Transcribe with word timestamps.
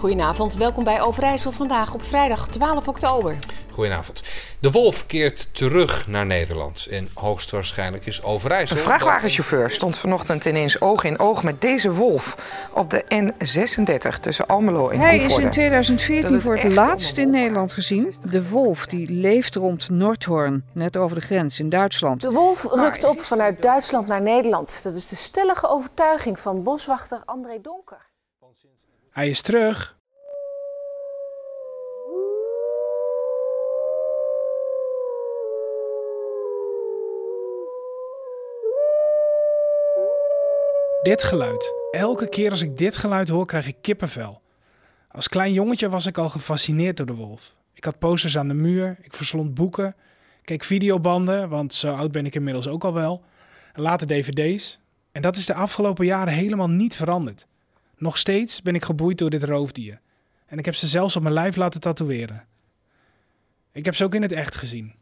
Goedenavond, 0.00 0.54
welkom 0.54 0.84
bij 0.84 1.00
Overijssel 1.00 1.52
vandaag 1.52 1.94
op 1.94 2.04
vrijdag 2.04 2.48
12 2.48 2.88
oktober. 2.88 3.36
Goedenavond. 3.70 4.22
De 4.60 4.70
wolf 4.70 5.06
keert 5.06 5.54
terug 5.54 6.08
naar 6.08 6.26
Nederland 6.26 6.86
en 6.90 7.08
hoogstwaarschijnlijk 7.14 8.06
is 8.06 8.22
Overijssel... 8.22 8.76
Een 8.76 8.82
vrachtwagenchauffeur 8.82 9.70
stond 9.70 9.98
vanochtend 9.98 10.44
ineens 10.44 10.80
oog 10.80 11.04
in 11.04 11.18
oog 11.18 11.42
met 11.42 11.60
deze 11.60 11.92
wolf 11.92 12.36
op 12.72 12.90
de 12.90 13.04
N36 13.04 14.20
tussen 14.20 14.46
Almelo 14.46 14.88
en 14.88 15.00
Hij 15.00 15.18
Koevoorde. 15.18 15.40
is 15.40 15.44
in 15.44 15.50
2014 15.50 16.32
het 16.32 16.42
voor 16.42 16.56
het 16.56 16.72
laatst 16.72 17.18
in 17.18 17.30
Nederland 17.30 17.72
gezien. 17.72 18.14
De 18.30 18.48
wolf 18.48 18.86
die 18.86 19.12
leeft 19.12 19.54
rond 19.54 19.90
Noordhoorn, 19.90 20.64
net 20.72 20.96
over 20.96 21.16
de 21.16 21.22
grens 21.22 21.60
in 21.60 21.68
Duitsland. 21.68 22.20
De 22.20 22.32
wolf 22.32 22.66
rukt 22.70 23.04
op 23.04 23.20
vanuit 23.20 23.62
Duitsland 23.62 24.06
naar 24.06 24.22
Nederland. 24.22 24.82
Dat 24.82 24.94
is 24.94 25.08
de 25.08 25.16
stellige 25.16 25.68
overtuiging 25.68 26.40
van 26.40 26.62
boswachter 26.62 27.22
André 27.24 27.58
Donker. 27.62 28.08
Hij 29.10 29.28
is 29.28 29.40
terug. 29.40 29.98
Dit 41.02 41.22
geluid. 41.22 41.72
Elke 41.90 42.28
keer 42.28 42.50
als 42.50 42.60
ik 42.60 42.78
dit 42.78 42.96
geluid 42.96 43.28
hoor, 43.28 43.46
krijg 43.46 43.66
ik 43.66 43.76
kippenvel. 43.80 44.42
Als 45.08 45.28
klein 45.28 45.52
jongetje 45.52 45.88
was 45.88 46.06
ik 46.06 46.18
al 46.18 46.28
gefascineerd 46.28 46.96
door 46.96 47.06
de 47.06 47.14
wolf. 47.14 47.56
Ik 47.72 47.84
had 47.84 47.98
posters 47.98 48.38
aan 48.38 48.48
de 48.48 48.54
muur, 48.54 48.98
ik 49.02 49.14
verslond 49.14 49.54
boeken, 49.54 49.94
keek 50.44 50.64
videobanden, 50.64 51.48
want 51.48 51.74
zo 51.74 51.94
oud 51.94 52.12
ben 52.12 52.26
ik 52.26 52.34
inmiddels 52.34 52.68
ook 52.68 52.84
al 52.84 52.94
wel. 52.94 53.24
En 53.72 53.82
later 53.82 54.06
dvd's. 54.06 54.78
En 55.12 55.22
dat 55.22 55.36
is 55.36 55.46
de 55.46 55.54
afgelopen 55.54 56.06
jaren 56.06 56.32
helemaal 56.32 56.70
niet 56.70 56.96
veranderd. 56.96 57.46
Nog 57.96 58.18
steeds 58.18 58.62
ben 58.62 58.74
ik 58.74 58.84
geboeid 58.84 59.18
door 59.18 59.30
dit 59.30 59.42
roofdier. 59.42 60.00
En 60.46 60.58
ik 60.58 60.64
heb 60.64 60.74
ze 60.74 60.86
zelfs 60.86 61.16
op 61.16 61.22
mijn 61.22 61.34
lijf 61.34 61.56
laten 61.56 61.80
tatoeëren. 61.80 62.46
Ik 63.72 63.84
heb 63.84 63.94
ze 63.94 64.04
ook 64.04 64.14
in 64.14 64.22
het 64.22 64.32
echt 64.32 64.54
gezien. 64.54 64.94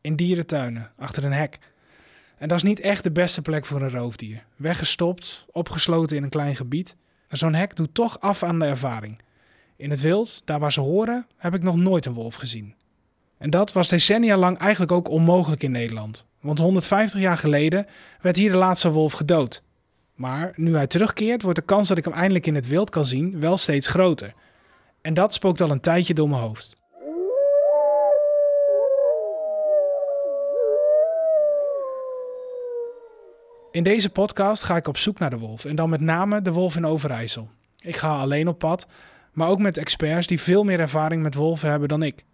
In 0.00 0.16
dierentuinen, 0.16 0.92
achter 0.96 1.24
een 1.24 1.32
hek. 1.32 1.58
En 2.38 2.48
dat 2.48 2.56
is 2.56 2.62
niet 2.62 2.80
echt 2.80 3.02
de 3.02 3.10
beste 3.10 3.42
plek 3.42 3.66
voor 3.66 3.82
een 3.82 3.90
roofdier. 3.90 4.44
Weggestopt, 4.56 5.46
opgesloten 5.50 6.16
in 6.16 6.22
een 6.22 6.28
klein 6.28 6.56
gebied. 6.56 6.96
Zo'n 7.28 7.54
hek 7.54 7.76
doet 7.76 7.94
toch 7.94 8.20
af 8.20 8.42
aan 8.42 8.58
de 8.58 8.64
ervaring. 8.64 9.20
In 9.76 9.90
het 9.90 10.00
wild, 10.00 10.42
daar 10.44 10.60
waar 10.60 10.72
ze 10.72 10.80
horen, 10.80 11.26
heb 11.36 11.54
ik 11.54 11.62
nog 11.62 11.76
nooit 11.76 12.06
een 12.06 12.12
wolf 12.12 12.34
gezien. 12.34 12.74
En 13.38 13.50
dat 13.50 13.72
was 13.72 13.88
decennia 13.88 14.36
lang 14.36 14.58
eigenlijk 14.58 14.92
ook 14.92 15.08
onmogelijk 15.08 15.62
in 15.62 15.70
Nederland. 15.70 16.24
Want 16.40 16.58
150 16.58 17.20
jaar 17.20 17.38
geleden 17.38 17.86
werd 18.20 18.36
hier 18.36 18.50
de 18.50 18.56
laatste 18.56 18.90
wolf 18.90 19.12
gedood. 19.12 19.62
Maar 20.14 20.52
nu 20.56 20.74
hij 20.76 20.86
terugkeert, 20.86 21.42
wordt 21.42 21.58
de 21.58 21.64
kans 21.64 21.88
dat 21.88 21.98
ik 21.98 22.04
hem 22.04 22.12
eindelijk 22.12 22.46
in 22.46 22.54
het 22.54 22.68
wild 22.68 22.90
kan 22.90 23.06
zien 23.06 23.40
wel 23.40 23.58
steeds 23.58 23.86
groter. 23.86 24.34
En 25.00 25.14
dat 25.14 25.34
spookt 25.34 25.60
al 25.60 25.70
een 25.70 25.80
tijdje 25.80 26.14
door 26.14 26.28
mijn 26.28 26.42
hoofd. 26.42 26.76
In 33.74 33.82
deze 33.82 34.10
podcast 34.10 34.62
ga 34.62 34.76
ik 34.76 34.88
op 34.88 34.96
zoek 34.96 35.18
naar 35.18 35.30
de 35.30 35.38
wolf 35.38 35.64
en 35.64 35.76
dan 35.76 35.90
met 35.90 36.00
name 36.00 36.42
de 36.42 36.52
wolf 36.52 36.76
in 36.76 36.86
Overijssel. 36.86 37.48
Ik 37.80 37.96
ga 37.96 38.16
alleen 38.16 38.48
op 38.48 38.58
pad, 38.58 38.86
maar 39.32 39.48
ook 39.48 39.58
met 39.58 39.76
experts 39.76 40.26
die 40.26 40.40
veel 40.40 40.64
meer 40.64 40.80
ervaring 40.80 41.22
met 41.22 41.34
wolven 41.34 41.70
hebben 41.70 41.88
dan 41.88 42.02
ik. 42.02 42.24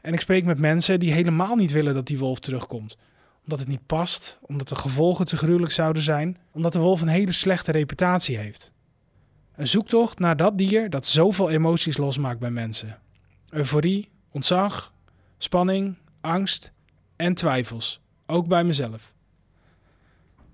En 0.00 0.12
ik 0.12 0.20
spreek 0.20 0.44
met 0.44 0.58
mensen 0.58 1.00
die 1.00 1.12
helemaal 1.12 1.56
niet 1.56 1.72
willen 1.72 1.94
dat 1.94 2.06
die 2.06 2.18
wolf 2.18 2.38
terugkomt. 2.38 2.96
Omdat 3.42 3.58
het 3.58 3.68
niet 3.68 3.86
past, 3.86 4.38
omdat 4.42 4.68
de 4.68 4.74
gevolgen 4.74 5.26
te 5.26 5.36
gruwelijk 5.36 5.72
zouden 5.72 6.02
zijn, 6.02 6.38
omdat 6.52 6.72
de 6.72 6.78
wolf 6.78 7.00
een 7.00 7.08
hele 7.08 7.32
slechte 7.32 7.72
reputatie 7.72 8.36
heeft. 8.36 8.72
Een 9.54 9.68
zoektocht 9.68 10.18
naar 10.18 10.36
dat 10.36 10.58
dier 10.58 10.90
dat 10.90 11.06
zoveel 11.06 11.50
emoties 11.50 11.96
losmaakt 11.96 12.40
bij 12.40 12.50
mensen. 12.50 12.98
Euforie, 13.50 14.08
ontzag, 14.30 14.92
spanning, 15.38 15.96
angst 16.20 16.72
en 17.16 17.34
twijfels. 17.34 18.00
Ook 18.26 18.46
bij 18.46 18.64
mezelf. 18.64 19.16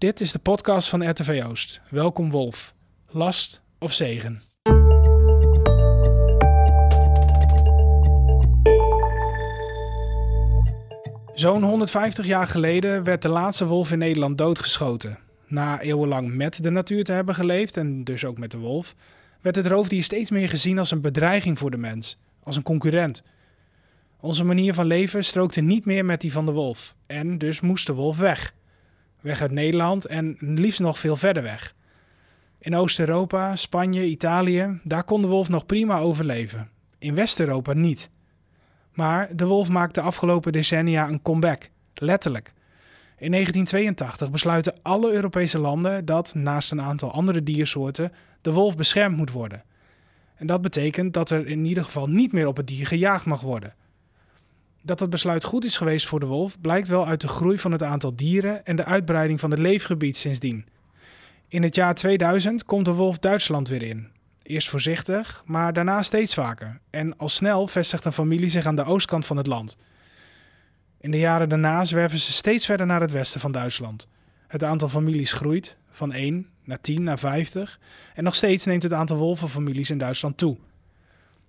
Dit 0.05 0.21
is 0.21 0.33
de 0.33 0.39
podcast 0.39 0.89
van 0.89 1.11
RTV 1.11 1.45
Oost. 1.49 1.81
Welkom 1.91 2.31
Wolf. 2.31 2.75
Last 3.09 3.63
of 3.79 3.93
zegen. 3.93 4.41
Zo'n 11.35 11.63
150 11.63 12.27
jaar 12.27 12.47
geleden 12.47 13.03
werd 13.03 13.23
de 13.23 13.29
laatste 13.29 13.67
wolf 13.67 13.91
in 13.91 13.99
Nederland 13.99 14.39
doodgeschoten. 14.39 15.19
Na 15.47 15.81
eeuwenlang 15.81 16.35
met 16.35 16.63
de 16.63 16.71
natuur 16.71 17.05
te 17.05 17.13
hebben 17.13 17.35
geleefd 17.35 17.77
en 17.77 18.05
dus 18.05 18.25
ook 18.25 18.39
met 18.39 18.51
de 18.51 18.59
wolf, 18.59 18.95
werd 19.41 19.57
het 19.57 19.67
roofdier 19.67 20.03
steeds 20.03 20.31
meer 20.31 20.49
gezien 20.49 20.79
als 20.79 20.91
een 20.91 21.01
bedreiging 21.01 21.59
voor 21.59 21.71
de 21.71 21.79
mens, 21.79 22.19
als 22.43 22.57
een 22.57 22.63
concurrent. 22.63 23.23
Onze 24.21 24.45
manier 24.45 24.75
van 24.75 24.87
leven 24.87 25.25
strookte 25.25 25.61
niet 25.61 25.85
meer 25.85 26.05
met 26.05 26.21
die 26.21 26.33
van 26.33 26.47
de 26.47 26.53
wolf 26.53 26.97
en 27.07 27.39
dus 27.39 27.61
moest 27.61 27.87
de 27.87 27.95
wolf 27.95 28.17
weg. 28.17 28.55
Weg 29.25 29.41
uit 29.41 29.51
Nederland 29.51 30.05
en 30.05 30.37
liefst 30.39 30.81
nog 30.81 30.99
veel 30.99 31.17
verder 31.17 31.43
weg. 31.43 31.75
In 32.59 32.77
Oost-Europa, 32.77 33.57
Spanje, 33.57 34.05
Italië, 34.05 34.81
daar 34.83 35.05
kon 35.05 35.23
de 35.23 35.29
wolf 35.29 35.49
nog 35.49 35.67
prima 35.67 35.99
overleven. 35.99 36.69
In 36.99 37.15
West-Europa 37.15 37.73
niet. 37.73 38.11
Maar 38.93 39.37
de 39.37 39.47
wolf 39.47 39.69
maakt 39.69 39.95
de 39.95 40.01
afgelopen 40.01 40.53
decennia 40.53 41.09
een 41.09 41.23
comeback, 41.23 41.69
letterlijk. 41.95 42.53
In 43.19 43.31
1982 43.31 44.31
besluiten 44.31 44.75
alle 44.83 45.13
Europese 45.13 45.59
landen 45.59 46.05
dat, 46.05 46.35
naast 46.35 46.71
een 46.71 46.81
aantal 46.81 47.13
andere 47.13 47.43
diersoorten, 47.43 48.13
de 48.41 48.53
wolf 48.53 48.77
beschermd 48.77 49.17
moet 49.17 49.31
worden. 49.31 49.65
En 50.35 50.47
dat 50.47 50.61
betekent 50.63 51.15
dat 51.15 51.31
er 51.31 51.47
in 51.47 51.65
ieder 51.65 51.85
geval 51.85 52.07
niet 52.07 52.33
meer 52.33 52.47
op 52.47 52.57
het 52.57 52.67
dier 52.67 52.87
gejaagd 52.87 53.27
mag 53.27 53.41
worden. 53.41 53.75
Dat 54.87 54.99
dat 54.99 55.11
besluit 55.11 55.45
goed 55.45 55.65
is 55.65 55.77
geweest 55.77 56.07
voor 56.07 56.21
de 56.21 56.27
wolf 56.27 56.61
blijkt 56.61 56.89
wel 56.89 57.07
uit 57.07 57.21
de 57.21 57.29
groei 57.29 57.59
van 57.59 57.73
het 57.73 57.83
aantal 57.83 58.17
dieren 58.17 58.65
en 58.65 58.77
de 58.77 58.85
uitbreiding 58.85 59.41
van 59.41 59.51
het 59.51 59.59
leefgebied 59.59 60.17
sindsdien. 60.17 60.67
In 61.49 61.63
het 61.63 61.75
jaar 61.75 61.95
2000 61.95 62.65
komt 62.65 62.85
de 62.85 62.93
wolf 62.93 63.19
Duitsland 63.19 63.69
weer 63.69 63.83
in. 63.83 64.09
Eerst 64.43 64.69
voorzichtig, 64.69 65.43
maar 65.47 65.73
daarna 65.73 66.03
steeds 66.03 66.35
vaker. 66.35 66.81
En 66.91 67.17
al 67.17 67.29
snel 67.29 67.67
vestigt 67.67 68.05
een 68.05 68.13
familie 68.13 68.51
zich 68.51 68.67
aan 68.67 68.77
de 68.77 68.85
oostkant 68.85 69.27
van 69.27 69.37
het 69.37 69.47
land. 69.47 69.77
In 71.01 71.11
de 71.11 71.19
jaren 71.19 71.49
daarna 71.49 71.85
zwerven 71.85 72.19
ze 72.19 72.33
steeds 72.33 72.67
verder 72.67 72.87
naar 72.87 73.01
het 73.01 73.13
westen 73.13 73.41
van 73.41 73.53
Duitsland. 73.53 74.07
Het 74.47 74.65
aantal 74.65 74.89
families 74.89 75.33
groeit, 75.33 75.77
van 75.91 76.13
1 76.13 76.49
naar 76.65 76.81
10 76.81 77.03
naar 77.03 77.19
50. 77.19 77.79
En 78.15 78.25
nog 78.25 78.35
steeds 78.35 78.65
neemt 78.65 78.83
het 78.83 78.93
aantal 78.93 79.17
wolvenfamilies 79.17 79.91
in 79.91 79.99
Duitsland 79.99 80.39
toe. 80.39 80.57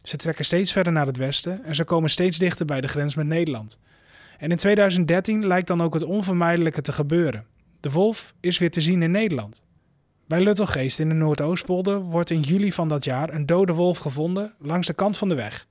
Ze 0.07 0.17
trekken 0.17 0.45
steeds 0.45 0.71
verder 0.71 0.93
naar 0.93 1.05
het 1.05 1.17
westen 1.17 1.63
en 1.63 1.75
ze 1.75 1.83
komen 1.83 2.09
steeds 2.09 2.37
dichter 2.37 2.65
bij 2.65 2.81
de 2.81 2.87
grens 2.87 3.15
met 3.15 3.25
Nederland. 3.25 3.79
En 4.37 4.51
in 4.51 4.57
2013 4.57 5.47
lijkt 5.47 5.67
dan 5.67 5.81
ook 5.81 5.93
het 5.93 6.03
onvermijdelijke 6.03 6.81
te 6.81 6.91
gebeuren. 6.91 7.45
De 7.79 7.91
wolf 7.91 8.33
is 8.39 8.57
weer 8.57 8.71
te 8.71 8.81
zien 8.81 9.01
in 9.01 9.11
Nederland. 9.11 9.61
Bij 10.27 10.43
Luttelgeest 10.43 10.99
in 10.99 11.09
de 11.09 11.15
Noordoostpolder 11.15 11.99
wordt 11.99 12.29
in 12.29 12.41
juli 12.41 12.71
van 12.71 12.87
dat 12.87 13.03
jaar 13.03 13.33
een 13.33 13.45
dode 13.45 13.73
wolf 13.73 13.97
gevonden 13.97 14.53
langs 14.59 14.87
de 14.87 14.93
kant 14.93 15.17
van 15.17 15.29
de 15.29 15.35
weg. 15.35 15.67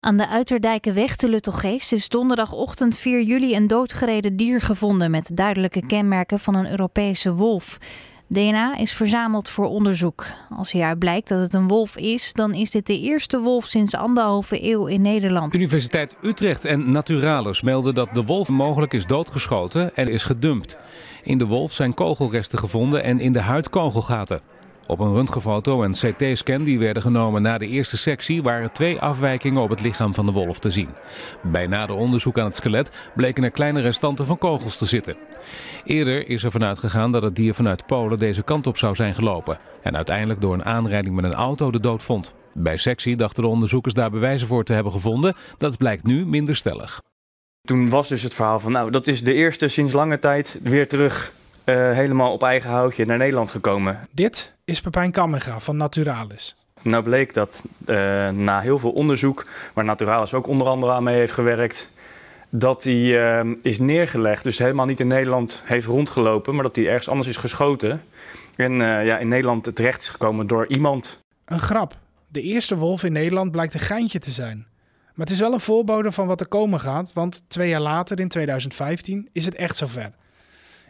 Aan 0.00 0.16
de 0.16 0.28
Uiterdijkenweg 0.28 1.16
te 1.16 1.28
Luttelgeest 1.28 1.92
is 1.92 2.08
donderdagochtend 2.08 2.98
4 2.98 3.22
juli 3.22 3.56
een 3.56 3.66
doodgereden 3.66 4.36
dier 4.36 4.60
gevonden 4.60 5.10
met 5.10 5.30
duidelijke 5.34 5.86
kenmerken 5.86 6.38
van 6.38 6.54
een 6.54 6.70
Europese 6.70 7.32
wolf. 7.32 7.78
DNA 8.32 8.76
is 8.76 8.92
verzameld 8.92 9.48
voor 9.48 9.66
onderzoek. 9.66 10.26
Als 10.50 10.72
hieruit 10.72 10.98
blijkt 10.98 11.28
dat 11.28 11.40
het 11.40 11.54
een 11.54 11.68
wolf 11.68 11.96
is, 11.96 12.32
dan 12.32 12.54
is 12.54 12.70
dit 12.70 12.86
de 12.86 13.00
eerste 13.00 13.40
wolf 13.40 13.64
sinds 13.64 13.94
anderhalve 13.94 14.70
eeuw 14.70 14.86
in 14.86 15.02
Nederland. 15.02 15.54
Universiteit 15.54 16.16
Utrecht 16.22 16.64
en 16.64 16.90
Naturalis 16.90 17.62
melden 17.62 17.94
dat 17.94 18.08
de 18.12 18.24
wolf 18.24 18.48
mogelijk 18.48 18.92
is 18.92 19.06
doodgeschoten 19.06 19.96
en 19.96 20.08
is 20.08 20.24
gedumpt. 20.24 20.76
In 21.22 21.38
de 21.38 21.46
wolf 21.46 21.72
zijn 21.72 21.94
kogelresten 21.94 22.58
gevonden 22.58 23.02
en 23.02 23.20
in 23.20 23.32
de 23.32 23.40
huid 23.40 23.70
kogelgaten. 23.70 24.40
Op 24.92 25.00
een 25.00 25.12
röntgenfoto 25.12 25.82
en 25.82 25.92
CT-scan 25.92 26.64
die 26.64 26.78
werden 26.78 27.02
genomen 27.02 27.42
na 27.42 27.58
de 27.58 27.66
eerste 27.66 27.96
sectie 27.96 28.42
waren 28.42 28.72
twee 28.72 28.98
afwijkingen 28.98 29.62
op 29.62 29.70
het 29.70 29.80
lichaam 29.80 30.14
van 30.14 30.26
de 30.26 30.32
wolf 30.32 30.58
te 30.58 30.70
zien. 30.70 30.88
Bij 31.42 31.66
nader 31.66 31.96
onderzoek 31.96 32.38
aan 32.38 32.44
het 32.44 32.56
skelet 32.56 32.90
bleken 33.14 33.44
er 33.44 33.50
kleine 33.50 33.80
restanten 33.80 34.26
van 34.26 34.38
kogels 34.38 34.78
te 34.78 34.86
zitten. 34.86 35.16
Eerder 35.84 36.28
is 36.28 36.44
er 36.44 36.50
vanuit 36.50 36.78
gegaan 36.78 37.12
dat 37.12 37.22
het 37.22 37.36
dier 37.36 37.54
vanuit 37.54 37.86
Polen 37.86 38.18
deze 38.18 38.42
kant 38.42 38.66
op 38.66 38.76
zou 38.76 38.94
zijn 38.94 39.14
gelopen 39.14 39.58
en 39.82 39.96
uiteindelijk 39.96 40.40
door 40.40 40.54
een 40.54 40.64
aanrijding 40.64 41.14
met 41.14 41.24
een 41.24 41.34
auto 41.34 41.70
de 41.70 41.80
dood 41.80 42.02
vond. 42.02 42.34
Bij 42.54 42.76
sectie 42.76 43.16
dachten 43.16 43.42
de 43.42 43.48
onderzoekers 43.48 43.94
daar 43.94 44.10
bewijzen 44.10 44.46
voor 44.46 44.64
te 44.64 44.72
hebben 44.72 44.92
gevonden. 44.92 45.34
Dat 45.58 45.76
blijkt 45.76 46.04
nu 46.04 46.26
minder 46.26 46.56
stellig. 46.56 47.02
Toen 47.62 47.88
was 47.88 48.08
dus 48.08 48.22
het 48.22 48.34
verhaal 48.34 48.60
van, 48.60 48.72
nou, 48.72 48.90
dat 48.90 49.06
is 49.06 49.22
de 49.22 49.32
eerste 49.32 49.68
sinds 49.68 49.92
lange 49.92 50.18
tijd 50.18 50.58
weer 50.62 50.88
terug 50.88 51.32
eh, 51.64 51.92
helemaal 51.92 52.32
op 52.32 52.42
eigen 52.42 52.70
houtje 52.70 53.06
naar 53.06 53.18
Nederland 53.18 53.50
gekomen. 53.50 53.98
Dit 54.10 54.54
is 54.64 54.80
Pepijn 54.80 55.10
Kammerga 55.10 55.60
van 55.60 55.76
Naturalis. 55.76 56.56
Nou 56.82 57.02
bleek 57.02 57.34
dat 57.34 57.64
eh, 57.84 57.96
na 58.28 58.60
heel 58.60 58.78
veel 58.78 58.90
onderzoek, 58.90 59.46
waar 59.72 59.84
Naturalis 59.84 60.34
ook 60.34 60.46
onder 60.46 60.66
andere 60.66 60.92
aan 60.92 61.02
mee 61.02 61.16
heeft 61.16 61.32
gewerkt, 61.32 61.88
dat 62.48 62.84
hij 62.84 63.40
eh, 63.40 63.50
is 63.62 63.78
neergelegd, 63.78 64.44
dus 64.44 64.58
helemaal 64.58 64.86
niet 64.86 65.00
in 65.00 65.06
Nederland 65.06 65.62
heeft 65.64 65.86
rondgelopen, 65.86 66.54
maar 66.54 66.62
dat 66.62 66.76
hij 66.76 66.86
ergens 66.86 67.08
anders 67.08 67.28
is 67.28 67.36
geschoten. 67.36 68.02
En 68.56 68.72
ja, 68.80 69.18
in 69.18 69.28
Nederland 69.28 69.76
terecht 69.76 70.02
is 70.02 70.08
gekomen 70.08 70.46
door 70.46 70.66
iemand. 70.66 71.18
Een 71.44 71.60
grap. 71.60 71.96
De 72.28 72.42
eerste 72.42 72.76
wolf 72.76 73.02
in 73.02 73.12
Nederland 73.12 73.50
blijkt 73.50 73.74
een 73.74 73.80
geintje 73.80 74.18
te 74.18 74.30
zijn. 74.30 74.66
Maar 75.14 75.26
het 75.26 75.30
is 75.30 75.40
wel 75.40 75.52
een 75.52 75.60
voorbode 75.60 76.12
van 76.12 76.26
wat 76.26 76.40
er 76.40 76.48
komen 76.48 76.80
gaat, 76.80 77.12
want 77.12 77.42
twee 77.48 77.68
jaar 77.68 77.80
later, 77.80 78.20
in 78.20 78.28
2015, 78.28 79.28
is 79.32 79.44
het 79.44 79.54
echt 79.54 79.76
zover. 79.76 80.10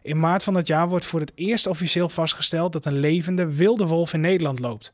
In 0.03 0.21
maart 0.21 0.43
van 0.43 0.55
dat 0.55 0.67
jaar 0.67 0.89
wordt 0.89 1.05
voor 1.05 1.21
het 1.21 1.33
eerst 1.35 1.67
officieel 1.67 2.09
vastgesteld 2.09 2.73
dat 2.73 2.85
een 2.85 2.99
levende 2.99 3.55
wilde 3.55 3.87
wolf 3.87 4.13
in 4.13 4.21
Nederland 4.21 4.59
loopt. 4.59 4.93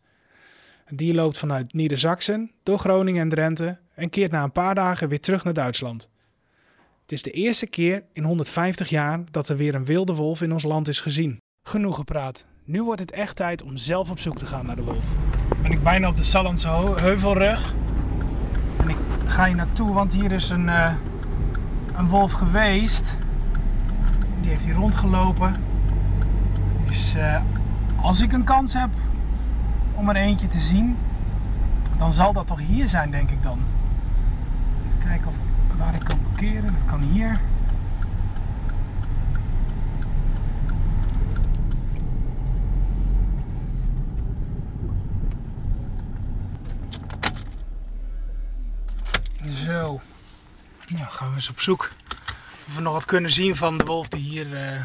Die 0.87 1.15
loopt 1.15 1.39
vanuit 1.39 1.73
Niedersachsen 1.73 2.51
door 2.63 2.79
Groningen 2.79 3.23
en 3.23 3.29
Drenthe 3.29 3.79
en 3.95 4.11
keert 4.11 4.31
na 4.31 4.43
een 4.43 4.53
paar 4.53 4.75
dagen 4.75 5.09
weer 5.09 5.21
terug 5.21 5.45
naar 5.45 5.55
Duitsland. 5.55 6.09
Het 7.03 7.13
is 7.13 7.23
de 7.23 7.31
eerste 7.31 7.67
keer 7.67 8.03
in 8.13 8.25
150 8.25 8.89
jaar 8.89 9.21
dat 9.31 9.49
er 9.49 9.57
weer 9.57 9.75
een 9.75 9.85
wilde 9.85 10.15
wolf 10.15 10.43
in 10.43 10.53
ons 10.53 10.63
land 10.63 10.89
is 10.89 11.01
gezien. 11.01 11.37
Genoeg 11.63 11.97
gepraat. 11.97 12.45
Nu 12.65 12.83
wordt 12.83 13.01
het 13.01 13.11
echt 13.11 13.37
tijd 13.37 13.63
om 13.63 13.77
zelf 13.77 14.11
op 14.11 14.19
zoek 14.19 14.39
te 14.39 14.47
gaan 14.47 14.67
naar 14.67 14.77
de 14.77 14.83
wolf. 14.83 15.05
Ben 15.63 15.73
ik 15.73 15.83
bijna 15.83 16.09
op 16.09 16.17
de 16.17 16.23
Sallandse 16.23 16.69
Heuvelrug. 16.97 17.75
En 18.81 18.89
ik 18.89 18.97
ga 19.27 19.47
hier 19.47 19.55
naartoe, 19.55 19.95
want 19.95 20.13
hier 20.13 20.33
is 20.33 20.49
een, 20.49 20.67
uh, 20.67 20.95
een 21.93 22.07
wolf 22.07 22.33
geweest. 22.33 23.17
Die 24.41 24.51
heeft 24.51 24.65
hier 24.65 24.75
rondgelopen. 24.75 25.57
Dus 26.87 27.15
uh, 27.17 27.41
als 28.01 28.21
ik 28.21 28.33
een 28.33 28.45
kans 28.45 28.73
heb 28.73 28.91
om 29.95 30.09
er 30.09 30.17
eentje 30.17 30.47
te 30.47 30.59
zien, 30.59 30.97
dan 31.97 32.13
zal 32.13 32.33
dat 32.33 32.47
toch 32.47 32.59
hier 32.59 32.89
zijn, 32.89 33.11
denk 33.11 33.31
ik 33.31 33.43
dan. 33.43 33.59
Kijken 35.05 35.29
of, 35.29 35.35
waar 35.77 35.95
ik 35.95 36.05
kan 36.05 36.21
parkeren. 36.23 36.73
Dat 36.73 36.85
kan 36.85 37.01
hier. 37.01 37.41
Zo. 49.53 50.01
Nou, 50.95 51.09
gaan 51.09 51.29
we 51.29 51.35
eens 51.35 51.51
op 51.51 51.61
zoek 51.61 51.91
of 52.69 52.77
we 52.77 52.83
nog 52.83 52.93
wat 52.93 53.05
kunnen 53.05 53.31
zien 53.31 53.57
van 53.57 53.79
de 53.79 53.85
wolf 53.85 54.09
die 54.09 54.21
hier 54.21 54.53
uh, 54.53 54.81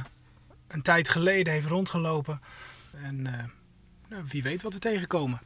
een 0.68 0.82
tijd 0.82 1.10
geleden 1.10 1.54
heeft 1.54 1.68
rondgelopen. 1.68 2.42
En 3.04 3.20
uh, 3.20 3.32
nou, 4.10 4.24
wie 4.28 4.44
weet 4.44 4.62
wat 4.62 4.74
we 4.74 4.80
tegenkomen. 4.80 5.42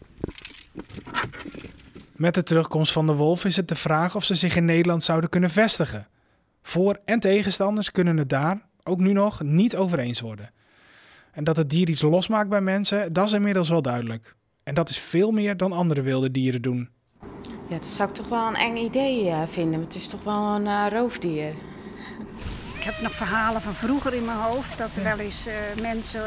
Met 2.11 2.33
de 2.33 2.43
terugkomst 2.43 2.91
van 2.91 3.05
de 3.07 3.13
wolf 3.13 3.45
is 3.45 3.55
het 3.55 3.67
de 3.67 3.75
vraag 3.75 4.15
of 4.15 4.23
ze 4.23 4.33
zich 4.33 4.55
in 4.55 4.65
Nederland 4.65 5.03
zouden 5.03 5.29
kunnen 5.29 5.49
vestigen. 5.49 6.07
Voor- 6.61 6.99
en 7.05 7.19
tegenstanders 7.19 7.91
kunnen 7.91 8.17
het 8.17 8.29
daar, 8.29 8.61
ook 8.83 8.99
nu 8.99 9.13
nog, 9.13 9.43
niet 9.43 9.75
over 9.75 9.99
eens 9.99 10.21
worden. 10.21 10.51
En 11.31 11.43
dat 11.43 11.57
het 11.57 11.69
dier 11.69 11.89
iets 11.89 12.01
losmaakt 12.01 12.49
bij 12.49 12.61
mensen, 12.61 13.13
dat 13.13 13.25
is 13.25 13.33
inmiddels 13.33 13.69
wel 13.69 13.81
duidelijk. 13.81 14.35
En 14.63 14.73
dat 14.73 14.89
is 14.89 14.99
veel 14.99 15.31
meer 15.31 15.57
dan 15.57 15.71
andere 15.71 16.01
wilde 16.01 16.31
dieren 16.31 16.61
doen. 16.61 16.89
Ja, 17.69 17.75
dat 17.75 17.85
zou 17.85 18.09
ik 18.09 18.15
toch 18.15 18.29
wel 18.29 18.47
een 18.47 18.55
eng 18.55 18.75
idee 18.75 19.25
uh, 19.25 19.41
vinden. 19.47 19.79
Het 19.79 19.95
is 19.95 20.07
toch 20.07 20.23
wel 20.23 20.55
een 20.55 20.65
uh, 20.65 20.85
roofdier. 20.89 21.53
Ik 22.75 22.83
heb 22.83 23.01
nog 23.01 23.11
verhalen 23.11 23.61
van 23.61 23.73
vroeger 23.73 24.13
in 24.13 24.25
mijn 24.25 24.37
hoofd 24.37 24.77
dat 24.77 24.97
er 24.97 25.03
wel 25.03 25.19
eens 25.19 25.47
uh, 25.47 25.53
mensen, 25.81 26.21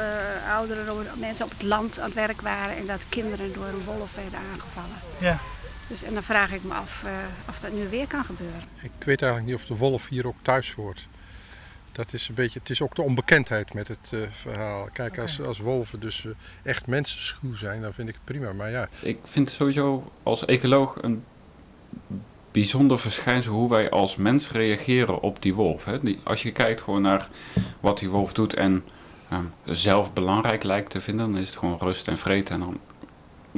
oudere 0.49 1.05
mensen 1.15 1.45
op 1.45 1.51
het 1.51 1.63
land 1.63 1.99
aan 1.99 2.05
het 2.05 2.15
werk 2.15 2.41
waren 2.41 2.77
en 2.77 2.87
dat 2.87 3.09
kinderen 3.09 3.53
door 3.53 3.67
een 3.67 3.85
wolf 3.85 4.15
werden 4.15 4.41
aangevallen. 4.53 4.97
Ja. 5.19 5.39
Dus, 5.89 6.03
en 6.03 6.15
dan 6.15 6.23
vraag 6.23 6.53
ik 6.53 6.65
me 6.65 6.75
af 6.75 7.05
of 7.49 7.61
dat 7.61 7.73
nu 7.73 7.89
weer 7.89 8.07
kan 8.07 8.25
gebeuren. 8.25 8.61
Ik 8.83 8.91
weet 9.05 9.23
eigenlijk 9.23 9.53
niet 9.53 9.61
of 9.61 9.67
de 9.67 9.77
wolf 9.77 10.09
hier 10.09 10.27
ook 10.27 10.37
thuis 10.43 10.73
hoort. 10.73 11.09
Dat 11.93 12.13
is 12.13 12.29
een 12.29 12.35
beetje, 12.35 12.59
het 12.59 12.71
is 12.71 12.83
ook 12.83 12.95
de 12.95 13.03
onbekendheid 13.03 13.75
met 13.75 13.89
het 13.89 14.11
uh, 14.15 14.27
verhaal. 14.31 14.89
Kijk, 14.93 15.11
okay. 15.13 15.25
als, 15.25 15.41
als 15.41 15.59
wolven 15.59 16.01
dus 16.01 16.25
uh, 16.25 16.33
echt 16.63 16.87
mensenschuw 16.87 17.55
zijn, 17.55 17.83
dan 17.83 17.93
vind 17.93 18.09
ik 18.09 18.15
het 18.15 18.25
prima. 18.25 18.53
Maar 18.53 18.71
ja. 18.71 18.89
Ik 19.01 19.19
vind 19.23 19.51
sowieso 19.51 20.13
als 20.23 20.45
ecoloog 20.45 20.97
een 21.01 21.25
bijzonder 22.51 22.99
verschijnsel 22.99 23.53
hoe 23.53 23.69
wij 23.69 23.91
als 23.91 24.17
mens 24.17 24.51
reageren 24.51 25.21
op 25.23 25.43
die 25.43 25.55
wolf. 25.55 25.85
Hè. 25.85 25.99
Die, 25.99 26.19
als 26.23 26.43
je 26.43 26.53
kijkt 26.53 26.81
gewoon 26.81 27.03
naar 27.03 27.29
wat 27.81 27.99
die 27.99 28.09
wolf 28.09 28.33
doet 28.33 28.55
en 28.55 28.83
um, 29.33 29.53
zelf 29.65 30.13
belangrijk 30.13 30.63
lijkt 30.63 30.91
te 30.91 31.01
vinden, 31.01 31.33
dan 31.33 31.41
is 31.41 31.49
het 31.49 31.59
gewoon 31.59 31.79
rust 31.81 32.09
en 32.09 32.19
vreten. 32.19 32.55
En 32.55 32.61
dan 32.61 32.79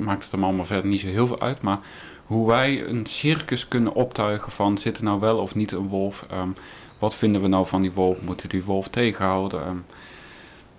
maakt 0.04 0.22
het 0.22 0.32
hem 0.32 0.44
allemaal 0.44 0.64
verder 0.64 0.90
niet 0.90 1.00
zo 1.00 1.06
heel 1.06 1.26
veel 1.26 1.40
uit. 1.40 1.62
Maar 1.62 1.78
hoe 2.24 2.46
wij 2.46 2.84
een 2.86 3.06
circus 3.06 3.68
kunnen 3.68 3.94
optuigen 3.94 4.52
van 4.52 4.78
zit 4.78 4.98
er 4.98 5.04
nou 5.04 5.20
wel 5.20 5.38
of 5.38 5.54
niet 5.54 5.72
een 5.72 5.88
wolf. 5.88 6.26
Um, 6.32 6.54
wat 6.98 7.14
vinden 7.14 7.42
we 7.42 7.48
nou 7.48 7.66
van 7.66 7.80
die 7.80 7.92
wolf? 7.92 8.22
Moeten 8.22 8.48
die 8.48 8.64
wolf 8.64 8.88
tegenhouden? 8.88 9.66
Um, 9.66 9.84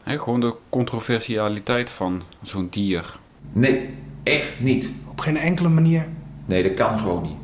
hè, 0.04 0.20
gewoon 0.20 0.40
de 0.40 0.56
controversialiteit 0.70 1.90
van 1.90 2.22
zo'n 2.42 2.68
dier. 2.70 3.16
Nee, 3.52 3.90
echt 4.24 4.60
niet. 4.60 4.94
Op 5.10 5.20
geen 5.20 5.38
enkele 5.38 5.70
manier? 5.70 6.08
Nee, 6.46 6.64
dat 6.64 6.74
kan 6.74 7.00
gewoon 7.00 7.22
niet. 7.24 7.43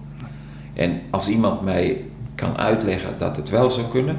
En 0.73 1.01
als 1.09 1.29
iemand 1.29 1.61
mij 1.61 2.05
kan 2.35 2.57
uitleggen 2.57 3.17
dat 3.17 3.35
het 3.35 3.49
wel 3.49 3.69
zou 3.69 3.87
kunnen, 3.87 4.17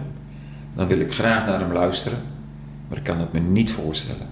dan 0.74 0.86
wil 0.86 1.00
ik 1.00 1.12
graag 1.12 1.46
naar 1.46 1.60
hem 1.60 1.72
luisteren. 1.72 2.18
Maar 2.88 2.98
ik 2.98 3.04
kan 3.04 3.18
het 3.18 3.32
me 3.32 3.40
niet 3.40 3.72
voorstellen. 3.72 4.26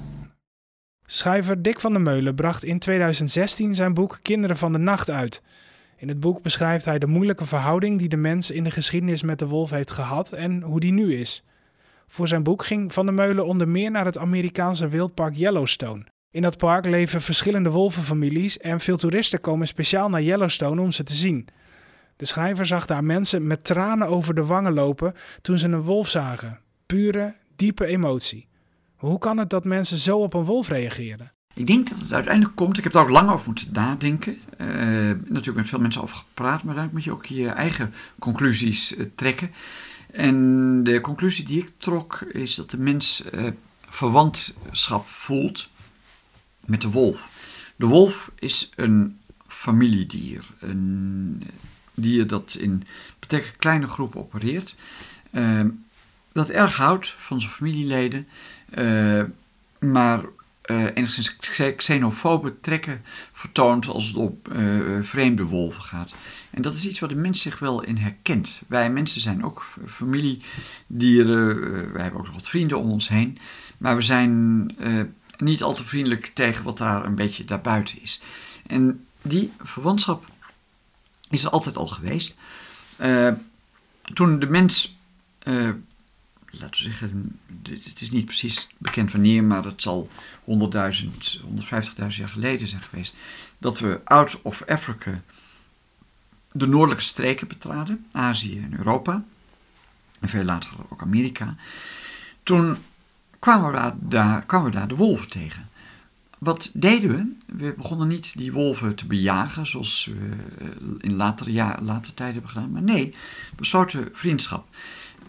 Schrijver 1.07 1.63
Dick 1.63 1.81
van 1.81 1.93
der 1.93 2.03
Meulen 2.03 2.35
bracht 2.35 2.65
in 2.65 2.79
2016 2.79 3.75
zijn 3.75 3.95
boek 3.95 4.19
Kinderen 4.23 4.57
van 4.57 4.73
de 4.73 4.79
Nacht 4.79 5.11
uit. 5.11 5.43
In 5.97 6.09
het 6.09 6.21
boek 6.21 6.43
beschrijft 6.43 6.85
hij 6.85 6.99
de 6.99 7.07
moeilijke 7.07 7.47
verhouding 7.47 7.99
die 7.99 8.09
de 8.09 8.17
mens 8.17 8.51
in 8.51 8.65
de 8.65 8.71
geschiedenis 8.71 9.23
met 9.23 9.39
de 9.39 9.47
wolf 9.47 9.71
heeft 9.71 9.91
gehad 9.91 10.33
en 10.33 10.63
hoe 10.63 10.81
die 10.81 10.93
nu 10.93 11.15
is. 11.15 11.43
Voor 12.07 12.29
zijn 12.29 12.43
boek 12.43 12.65
ging 12.65 12.93
Van 12.93 13.07
der 13.07 13.15
Meulen 13.15 13.47
onder 13.47 13.69
meer 13.69 13.91
naar 13.91 14.05
het 14.05 14.19
Amerikaanse 14.19 14.89
wildpark 14.89 15.37
Yellowstone. 15.37 16.05
In 16.31 16.43
dat 16.43 16.57
park 16.57 16.85
leven 16.85 17.21
verschillende 17.21 17.71
wolvenfamilies 17.71 18.59
en 18.59 18.81
veel 18.81 18.97
toeristen 18.97 19.41
komen 19.41 19.67
speciaal 19.67 20.09
naar 20.09 20.23
Yellowstone 20.23 20.81
om 20.81 20.93
ze 20.93 21.03
te 21.03 21.15
zien. 21.15 21.49
De 22.19 22.27
schrijver 22.27 22.67
zag 22.67 22.87
daar 22.87 23.05
mensen 23.05 23.47
met 23.47 23.65
tranen 23.65 24.09
over 24.09 24.35
de 24.35 24.45
wangen 24.45 24.73
lopen 24.73 25.15
toen 25.43 25.59
ze 25.59 25.69
een 25.69 25.81
wolf 25.81 26.09
zagen. 26.09 26.61
Pure, 26.87 27.35
diepe 27.57 27.87
emotie. 27.87 28.49
Hoe 28.97 29.19
kan 29.19 29.39
het 29.39 29.51
dat 29.51 29.65
mensen 29.65 29.99
zo 29.99 30.19
op 30.19 30.35
een 30.35 30.45
wolf 30.45 30.69
reageren? 30.69 31.33
Ik 31.55 31.67
denk 31.67 31.89
dat 31.89 31.99
het 32.01 32.13
uiteindelijk 32.13 32.57
komt, 32.57 32.79
ik 32.79 32.85
heb 32.85 32.93
daar 32.93 33.03
ook 33.03 33.09
lang 33.09 33.31
over 33.31 33.47
moeten 33.47 33.69
nadenken. 33.73 34.39
Uh, 34.61 34.69
natuurlijk 35.09 35.57
met 35.57 35.69
veel 35.69 35.79
mensen 35.79 36.03
over 36.03 36.17
gepraat, 36.17 36.63
maar 36.63 36.75
daar 36.75 36.89
moet 36.93 37.05
je 37.05 37.13
ook 37.13 37.27
je 37.27 37.49
eigen 37.49 37.95
conclusies 38.19 38.97
uh, 38.97 39.05
trekken. 39.15 39.51
En 40.13 40.83
de 40.85 41.01
conclusie 41.01 41.45
die 41.45 41.63
ik 41.63 41.73
trok 41.79 42.21
is 42.21 42.55
dat 42.55 42.71
de 42.71 42.79
mens 42.79 43.25
uh, 43.35 43.47
verwantschap 43.89 45.07
voelt 45.07 45.69
met 46.65 46.81
de 46.81 46.91
wolf. 46.91 47.29
De 47.77 47.87
wolf 47.87 48.31
is 48.39 48.71
een 48.77 49.19
familiedier, 49.47 50.45
een 50.61 51.43
dier 52.01 52.27
dat 52.27 52.57
in 52.61 52.85
betrekkelijk 53.19 53.59
kleine 53.59 53.87
groepen 53.87 54.21
opereert, 54.21 54.77
dat 56.33 56.49
erg 56.49 56.77
houdt 56.77 57.15
van 57.19 57.41
zijn 57.41 57.53
familieleden, 57.53 58.29
maar 59.79 60.25
uh, 60.71 60.85
enigszins 60.95 61.37
xenofobe 61.77 62.61
trekken 62.61 63.01
vertoont 63.33 63.87
als 63.87 64.07
het 64.07 64.17
op 64.17 64.49
uh, 64.53 65.03
vreemde 65.03 65.43
wolven 65.43 65.83
gaat. 65.83 66.15
En 66.51 66.63
dat 66.63 66.75
is 66.75 66.87
iets 66.87 67.01
waar 67.01 67.09
de 67.09 67.15
mens 67.15 67.41
zich 67.41 67.59
wel 67.59 67.83
in 67.83 67.97
herkent. 67.97 68.61
Wij 68.67 68.91
mensen 68.91 69.21
zijn 69.21 69.45
ook 69.45 69.67
familiedieren, 69.87 71.93
wij 71.93 72.03
hebben 72.03 72.21
ook 72.21 72.27
nog 72.27 72.35
wat 72.35 72.49
vrienden 72.49 72.79
om 72.79 72.91
ons 72.91 73.09
heen, 73.09 73.39
maar 73.79 73.97
we 73.97 74.03
zijn 74.03 74.67
niet 75.37 75.63
al 75.63 75.75
te 75.75 75.85
vriendelijk 75.85 76.27
tegen 76.27 76.65
wat 76.65 76.79
daar 76.79 77.05
een 77.05 77.15
beetje 77.15 77.45
daarbuiten 77.45 78.03
is. 78.03 78.21
En 78.67 79.05
die 79.23 79.53
verwantschap 79.63 80.25
is 81.31 81.45
er 81.45 81.51
altijd 81.51 81.77
al 81.77 81.87
geweest. 81.87 82.37
toen 84.15 84.39
de 84.39 84.47
mens 84.47 84.97
laten 86.51 86.85
we 86.85 86.93
zeggen, 86.93 87.39
het 87.63 88.01
is 88.01 88.11
niet 88.11 88.25
precies 88.25 88.69
bekend 88.79 89.13
wanneer, 89.13 89.45
maar 89.45 89.65
het 89.65 89.83
zal 89.83 90.09
100.000, 90.41 90.45
150.000 90.45 92.07
jaar 92.09 92.29
geleden 92.29 92.69
zijn 92.69 92.83
geweest, 92.83 93.15
dat 93.59 93.79
we 93.79 94.01
out 94.05 94.43
of 94.43 94.63
Africa 94.67 95.21
de 96.49 96.67
noordelijke 96.67 97.05
streken 97.05 97.49
betraden, 97.49 98.07
Azië 98.13 98.61
en 98.61 98.79
Europa, 98.79 99.25
en 100.21 100.29
veel 100.29 100.45
later 100.45 100.73
ook 100.89 101.03
Amerika. 101.03 101.57
Toen 102.43 102.79
kwamen 103.39 103.71
we 103.71 103.77
daar, 103.77 103.95
daar, 103.99 104.43
kwamen 104.43 104.71
we 104.71 104.77
daar 104.77 104.89
de 104.89 104.97
wolven 104.97 105.29
tegen. 105.29 105.67
Wat 106.39 106.71
deden 106.75 107.17
we? 107.17 107.57
We 107.57 107.75
begonnen 107.77 108.09
niet 108.09 108.39
die 108.39 108.53
wolven 108.53 108.95
te 108.95 109.07
bejagen, 109.07 109.67
zoals 109.67 110.05
we 110.05 110.37
in 110.99 111.15
latere, 111.15 111.53
ja, 111.53 111.79
latere 111.83 112.15
tijden 112.15 112.35
hebben 112.35 112.53
gedaan, 112.53 112.71
maar 112.71 112.83
nee, 112.83 113.15
we 113.57 113.65
sloten 113.65 114.09
vriendschap. 114.13 114.69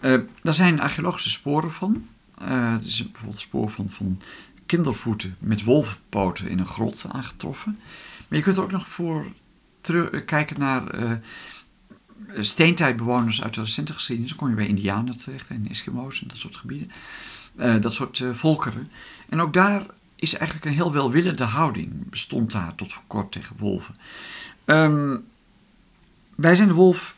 Uh, 0.00 0.20
daar 0.42 0.54
zijn 0.54 0.80
archeologische 0.80 1.30
sporen 1.30 1.72
van. 1.72 2.06
Uh, 2.42 2.72
er 2.72 2.86
is 2.86 3.02
bijvoorbeeld 3.02 3.40
spoor 3.40 3.70
van, 3.70 3.88
van 3.88 4.20
kindervoeten 4.66 5.36
met 5.38 5.64
wolvenpoten 5.64 6.48
in 6.48 6.58
een 6.58 6.66
grot 6.66 7.04
aangetroffen. 7.08 7.78
Maar 8.28 8.38
je 8.38 8.44
kunt 8.44 8.56
er 8.56 8.62
ook 8.62 8.70
nog 8.70 8.88
voor 8.88 9.26
terug, 9.80 10.24
kijken 10.24 10.58
naar 10.58 10.82
steentijdbewoners 12.38 13.42
uit 13.42 13.54
de 13.54 13.60
recente 13.60 13.92
geschiedenis. 13.92 14.30
Dan 14.30 14.38
kom 14.38 14.48
je 14.48 14.54
bij 14.54 14.66
Indianen 14.66 15.18
terecht 15.18 15.48
en 15.48 15.68
Eskimo's 15.68 16.22
en 16.22 16.28
dat 16.28 16.36
soort 16.36 16.56
gebieden. 16.56 16.90
dat 17.80 17.94
soort 17.94 18.24
volkeren. 18.32 18.90
En 19.28 19.40
ook 19.40 19.52
daar 19.52 19.86
is 20.20 20.34
eigenlijk 20.34 20.64
een 20.64 20.72
heel 20.72 20.92
welwillende 20.92 21.44
houding, 21.44 22.10
bestond 22.10 22.52
daar 22.52 22.74
tot 22.74 22.92
voor 22.92 23.02
kort 23.06 23.32
tegen 23.32 23.56
wolven. 23.58 23.94
Ehm, 24.64 25.16
wij 26.34 26.54
zijn 26.54 26.68
de 26.68 26.74
wolf, 26.74 27.16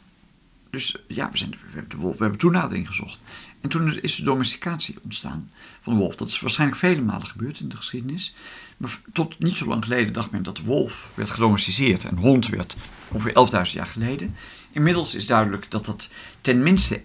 dus 0.71 0.97
ja, 1.09 1.30
we, 1.30 1.38
zijn 1.38 1.50
de, 1.50 1.56
hebben 1.71 1.99
wolf, 1.99 2.16
we 2.16 2.23
hebben 2.23 2.40
toenadering 2.40 2.87
gezocht. 2.87 3.18
En 3.61 3.68
toen 3.68 4.00
is 4.00 4.16
de 4.16 4.25
domesticatie 4.25 4.99
ontstaan 5.02 5.50
van 5.80 5.92
de 5.92 5.99
wolf. 5.99 6.16
Dat 6.16 6.28
is 6.28 6.40
waarschijnlijk 6.40 6.80
vele 6.80 7.00
malen 7.00 7.26
gebeurd 7.26 7.61
in 7.61 7.68
de 7.68 7.76
geschiedenis. 7.76 8.35
Maar 8.76 9.00
tot 9.12 9.38
niet 9.38 9.56
zo 9.56 9.66
lang 9.66 9.85
geleden 9.85 10.12
dacht 10.12 10.30
men 10.30 10.42
dat 10.42 10.56
de 10.56 10.62
wolf 10.62 11.11
werd 11.14 11.30
gedomesticeerd 11.30 12.04
en 12.04 12.16
hond 12.16 12.49
werd 12.49 12.76
ongeveer 13.09 13.66
11.000 13.66 13.73
jaar 13.73 13.87
geleden. 13.87 14.37
Inmiddels 14.71 15.14
is 15.14 15.26
duidelijk 15.26 15.71
dat 15.71 15.85
dat 15.85 16.09
ten 16.40 16.62
minste 16.62 17.00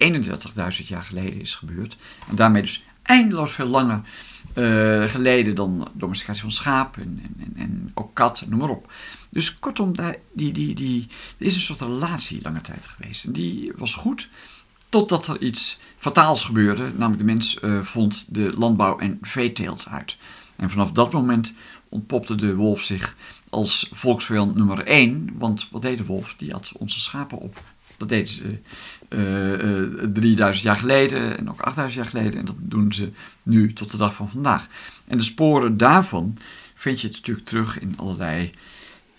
31.000 0.80 0.86
jaar 0.86 1.02
geleden 1.02 1.40
is 1.40 1.54
gebeurd. 1.54 1.96
En 2.28 2.36
daarmee 2.36 2.62
dus 2.62 2.84
eindeloos 3.02 3.52
veel 3.52 3.66
langer 3.66 4.02
uh, 4.58 5.08
geleden 5.08 5.54
dan 5.54 5.88
domesticatie 5.92 6.42
van 6.42 6.52
schapen 6.52 7.02
en, 7.02 7.34
en, 7.38 7.52
en, 7.56 7.90
ook 7.94 8.14
katten, 8.14 8.50
noem 8.50 8.58
maar 8.58 8.68
op. 8.68 8.92
Dus 9.30 9.58
kortom, 9.58 9.96
daar, 9.96 10.16
die, 10.32 10.52
die, 10.52 10.74
die, 10.74 11.06
er 11.38 11.46
is 11.46 11.54
een 11.54 11.60
soort 11.60 11.80
relatie 11.80 12.42
lange 12.42 12.60
tijd 12.60 12.86
geweest. 12.86 13.24
En 13.24 13.32
die 13.32 13.72
was 13.76 13.94
goed, 13.94 14.28
totdat 14.88 15.26
er 15.26 15.40
iets 15.40 15.78
fataals 15.98 16.44
gebeurde. 16.44 16.82
Namelijk 16.82 17.18
de 17.18 17.24
mens 17.24 17.58
uh, 17.62 17.82
vond 17.82 18.24
de 18.28 18.52
landbouw 18.56 18.98
en 18.98 19.18
veeteelt 19.22 19.86
uit. 19.88 20.16
En 20.56 20.70
vanaf 20.70 20.92
dat 20.92 21.12
moment 21.12 21.52
ontpopte 21.88 22.34
de 22.34 22.54
wolf 22.54 22.82
zich 22.82 23.14
als 23.48 23.88
volksvijand 23.92 24.54
nummer 24.54 24.84
één. 24.84 25.30
Want 25.38 25.68
wat 25.70 25.82
deed 25.82 25.98
de 25.98 26.04
wolf? 26.04 26.34
Die 26.36 26.52
had 26.52 26.72
onze 26.76 27.00
schapen 27.00 27.38
op. 27.38 27.62
Dat 27.98 28.08
deden 28.08 28.28
ze 28.28 28.58
uh, 29.08 30.02
uh, 30.02 30.12
3000 30.12 30.64
jaar 30.64 30.76
geleden 30.76 31.38
en 31.38 31.50
ook 31.50 31.60
8000 31.60 32.02
jaar 32.02 32.12
geleden. 32.12 32.38
En 32.38 32.44
dat 32.44 32.56
doen 32.58 32.92
ze 32.92 33.08
nu 33.42 33.72
tot 33.72 33.90
de 33.90 33.96
dag 33.96 34.14
van 34.14 34.28
vandaag. 34.28 34.66
En 35.06 35.18
de 35.18 35.24
sporen 35.24 35.76
daarvan 35.76 36.36
vind 36.74 37.00
je 37.00 37.08
natuurlijk 37.08 37.46
terug 37.46 37.78
in 37.78 37.94
allerlei 37.96 38.50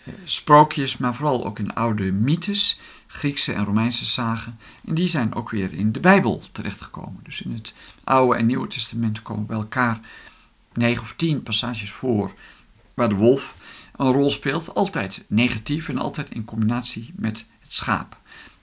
uh, 0.05 0.13
sprookjes, 0.23 0.97
maar 0.97 1.15
vooral 1.15 1.45
ook 1.45 1.59
in 1.59 1.73
oude 1.73 2.11
mythes, 2.11 2.79
Griekse 3.07 3.53
en 3.53 3.65
Romeinse 3.65 4.05
zagen. 4.05 4.59
En 4.85 4.93
die 4.93 5.07
zijn 5.07 5.35
ook 5.35 5.49
weer 5.49 5.73
in 5.73 5.91
de 5.91 5.99
Bijbel 5.99 6.41
terechtgekomen. 6.51 7.19
Dus 7.23 7.41
in 7.41 7.53
het 7.53 7.73
Oude 8.03 8.37
en 8.37 8.45
Nieuwe 8.45 8.67
Testament 8.67 9.21
komen 9.21 9.45
bij 9.45 9.57
elkaar 9.57 9.99
negen 10.73 11.03
of 11.03 11.13
tien 11.15 11.43
passages 11.43 11.91
voor 11.91 12.33
waar 12.93 13.09
de 13.09 13.15
wolf 13.15 13.55
een 13.95 14.11
rol 14.11 14.29
speelt. 14.29 14.73
Altijd 14.73 15.25
negatief 15.27 15.89
en 15.89 15.97
altijd 15.97 16.29
in 16.31 16.45
combinatie 16.45 17.13
met 17.15 17.45
het 17.59 17.73
schaap. 17.73 18.17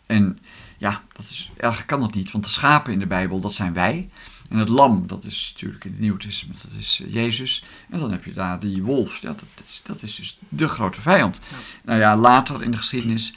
En 0.07 0.39
ja, 0.79 1.03
dat 1.13 1.25
is, 1.25 1.51
erg 1.57 1.87
kan 1.87 2.01
dat 2.01 2.15
niet, 2.15 2.31
want 2.31 2.45
de 2.45 2.51
schapen 2.51 2.93
in 2.93 2.99
de 2.99 3.07
Bijbel, 3.07 3.41
dat 3.41 3.55
zijn 3.55 3.73
wij. 3.73 4.09
En 4.51 4.59
het 4.59 4.69
lam, 4.69 5.07
dat 5.07 5.25
is 5.25 5.51
natuurlijk 5.55 5.85
in 5.85 5.91
het 5.91 6.01
Nieuwe 6.01 6.19
Testament, 6.19 6.63
dat 6.63 6.79
is 6.79 7.03
Jezus. 7.09 7.63
En 7.91 7.99
dan 7.99 8.11
heb 8.11 8.25
je 8.25 8.33
daar 8.33 8.61
die 8.61 8.83
wolf, 8.83 9.21
dat, 9.21 9.45
is, 9.65 9.81
dat 9.85 10.03
is 10.03 10.17
dus 10.17 10.39
de 10.49 10.69
grote 10.69 11.01
vijand. 11.01 11.41
Nou 11.85 12.01
ja, 12.01 12.17
later 12.17 12.63
in 12.63 12.71
de 12.71 12.77
geschiedenis, 12.77 13.35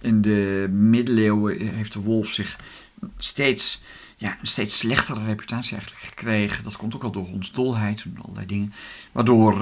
in 0.00 0.22
de 0.22 0.68
middeleeuwen, 0.72 1.74
heeft 1.74 1.92
de 1.92 2.00
wolf 2.00 2.28
zich 2.28 2.58
steeds 3.18 3.80
ja, 4.18 4.36
een 4.40 4.46
steeds 4.46 4.78
slechtere 4.78 5.24
reputatie 5.24 5.76
eigenlijk 5.76 6.04
gekregen. 6.04 6.64
Dat 6.64 6.76
komt 6.76 6.94
ook 6.94 7.02
wel 7.02 7.10
door 7.10 7.28
ons 7.32 7.52
dolheid 7.52 8.02
en 8.02 8.18
allerlei 8.22 8.46
dingen. 8.46 8.72
Waardoor 9.12 9.52
uh, 9.52 9.60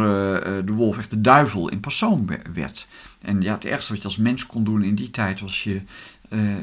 de 0.64 0.72
wolf 0.72 0.98
echt 0.98 1.10
de 1.10 1.20
duivel 1.20 1.68
in 1.68 1.80
persoon 1.80 2.30
werd. 2.52 2.86
En 3.20 3.42
ja, 3.42 3.54
het 3.54 3.64
ergste 3.64 3.92
wat 3.92 4.00
je 4.00 4.08
als 4.08 4.16
mens 4.16 4.46
kon 4.46 4.64
doen 4.64 4.82
in 4.82 4.94
die 4.94 5.10
tijd 5.10 5.40
was, 5.40 5.64
je, 5.64 5.82
uh, 6.28 6.56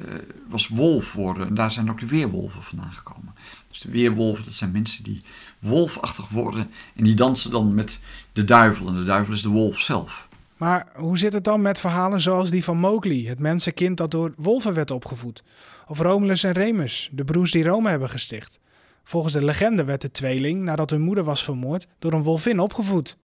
was 0.50 0.68
wolf 0.68 1.14
worden. 1.14 1.48
En 1.48 1.54
daar 1.54 1.72
zijn 1.72 1.90
ook 1.90 2.00
de 2.00 2.08
weerwolven 2.08 2.64
vandaan 2.64 2.94
gekomen. 2.94 3.34
Dus 3.70 3.80
de 3.80 3.92
weerwolven, 3.92 4.44
dat 4.44 4.54
zijn 4.54 4.72
mensen 4.72 5.04
die 5.04 5.22
wolfachtig 5.60 6.30
worden. 6.30 6.70
En 6.96 7.04
die 7.04 7.14
dansen 7.14 7.52
dan 7.52 7.74
met 7.74 8.00
de 8.34 8.44
duivel. 8.44 8.88
En 8.88 8.94
de 8.94 9.04
duivel 9.04 9.34
is 9.34 9.42
de 9.42 9.50
wolf 9.50 9.80
zelf. 9.80 10.28
Maar 10.58 10.88
hoe 10.96 11.18
zit 11.18 11.34
het 11.34 11.44
dan 11.44 11.62
met 11.62 11.80
verhalen 11.80 12.22
zoals 12.22 12.50
die 12.50 12.64
van 12.64 12.78
Mowgli, 12.78 13.28
het 13.28 13.40
mensenkind 13.40 13.98
dat 13.98 14.12
door 14.12 14.34
wolven 14.38 14.74
werd 14.74 14.92
opgevoed? 14.92 15.44
Of 15.88 16.00
Romulus 16.00 16.44
en 16.44 16.52
Remus, 16.52 17.10
de 17.12 17.24
broers 17.24 17.52
die 17.52 17.64
Rome 17.64 17.90
hebben 17.90 18.10
gesticht? 18.10 18.60
Volgens 19.04 19.34
de 19.34 19.44
legende 19.44 19.84
werd 19.84 20.02
de 20.02 20.12
tweeling, 20.12 20.62
nadat 20.62 20.90
hun 20.90 21.02
moeder 21.02 21.24
was 21.24 21.44
vermoord, 21.44 21.88
door 22.00 22.14
een 22.14 22.24
wolvin 22.24 22.60
opgevoed. 22.60 23.18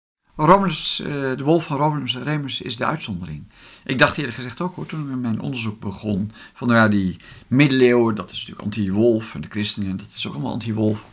Romulus, 0.45 0.95
de 1.03 1.43
wolf 1.43 1.65
van 1.65 1.77
Romulus 1.77 2.15
en 2.15 2.23
Remus 2.23 2.61
is 2.61 2.77
de 2.77 2.85
uitzondering. 2.85 3.43
Ik 3.85 3.99
dacht 3.99 4.17
eerder 4.17 4.33
gezegd 4.33 4.61
ook 4.61 4.75
hoor, 4.75 4.85
toen 4.85 5.21
mijn 5.21 5.39
onderzoek 5.39 5.79
begon, 5.79 6.31
van 6.53 6.67
ja, 6.67 6.87
die 6.87 7.17
middeleeuwen, 7.47 8.15
dat 8.15 8.31
is 8.31 8.37
natuurlijk 8.37 8.61
anti-wolf, 8.61 9.35
en 9.35 9.41
de 9.41 9.47
christenen, 9.49 9.97
dat 9.97 10.07
is 10.15 10.27
ook 10.27 10.33
allemaal 10.33 10.51
anti-wolf, 10.51 11.03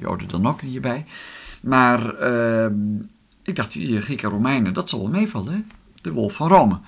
joden 0.00 0.28
dan 0.28 0.46
ook 0.46 0.60
hierbij. 0.60 1.04
Maar 1.62 2.20
uh, 2.20 2.66
ik 3.42 3.56
dacht, 3.56 3.72
die 3.72 4.00
Grieken 4.00 4.28
en 4.28 4.34
Romeinen, 4.34 4.72
dat 4.72 4.88
zal 4.88 5.00
wel 5.00 5.10
meevallen, 5.10 5.52
hè? 5.52 5.60
de 6.02 6.12
wolf 6.12 6.34
van 6.34 6.48
Rome. 6.48 6.80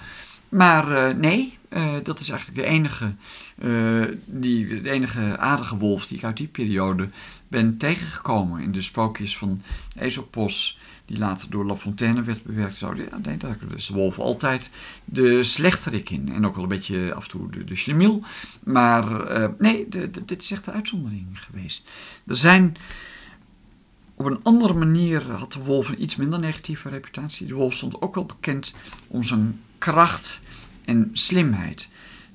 Maar 0.49 0.91
uh, 0.91 1.17
nee, 1.17 1.59
uh, 1.71 1.95
dat 2.03 2.21
is 2.21 2.29
eigenlijk 2.29 2.61
de 2.61 2.67
enige, 2.67 3.11
uh, 3.59 4.05
die, 4.25 4.81
de 4.81 4.91
enige 4.91 5.39
aardige 5.39 5.77
wolf 5.77 6.07
die 6.07 6.17
ik 6.17 6.25
uit 6.25 6.37
die 6.37 6.47
periode 6.47 7.09
ben 7.49 7.77
tegengekomen. 7.77 8.63
In 8.63 8.73
de 8.73 8.83
sprookjes 8.83 9.37
van 9.37 9.63
Aesopos, 9.99 10.79
die 11.05 11.19
later 11.19 11.51
door 11.51 11.67
La 11.67 11.77
Fontaine 11.77 12.23
werd 12.23 12.43
bewerkt. 12.43 12.77
Zo, 12.77 12.95
ja, 12.95 13.19
nee, 13.23 13.37
is 13.77 13.87
de 13.87 13.95
wolf 13.95 14.19
altijd 14.19 14.71
de 15.05 15.43
slechterik 15.43 16.11
in. 16.11 16.33
En 16.33 16.47
ook 16.47 16.55
wel 16.55 16.63
een 16.63 16.69
beetje 16.69 17.15
af 17.15 17.25
en 17.25 17.31
toe 17.31 17.51
de, 17.51 17.65
de 17.65 17.77
schlemiel. 17.77 18.23
Maar 18.65 19.05
nee, 19.59 19.89
de, 19.89 20.11
de, 20.11 20.25
dit 20.25 20.43
is 20.43 20.51
echt 20.51 20.65
de 20.65 20.71
uitzondering 20.71 21.27
geweest. 21.33 21.91
Er 22.27 22.37
zijn... 22.37 22.77
Op 24.15 24.27
een 24.27 24.43
andere 24.43 24.75
manier 24.75 25.31
had 25.31 25.53
de 25.53 25.63
wolf 25.63 25.89
een 25.89 26.03
iets 26.03 26.17
minder 26.17 26.39
negatieve 26.39 26.89
reputatie. 26.89 27.47
De 27.47 27.55
wolf 27.55 27.75
stond 27.75 28.01
ook 28.01 28.15
wel 28.15 28.25
bekend 28.25 28.75
om 29.07 29.25
zijn 29.25 29.61
kracht 29.79 30.41
en 30.91 31.11
slimheid. 31.13 31.89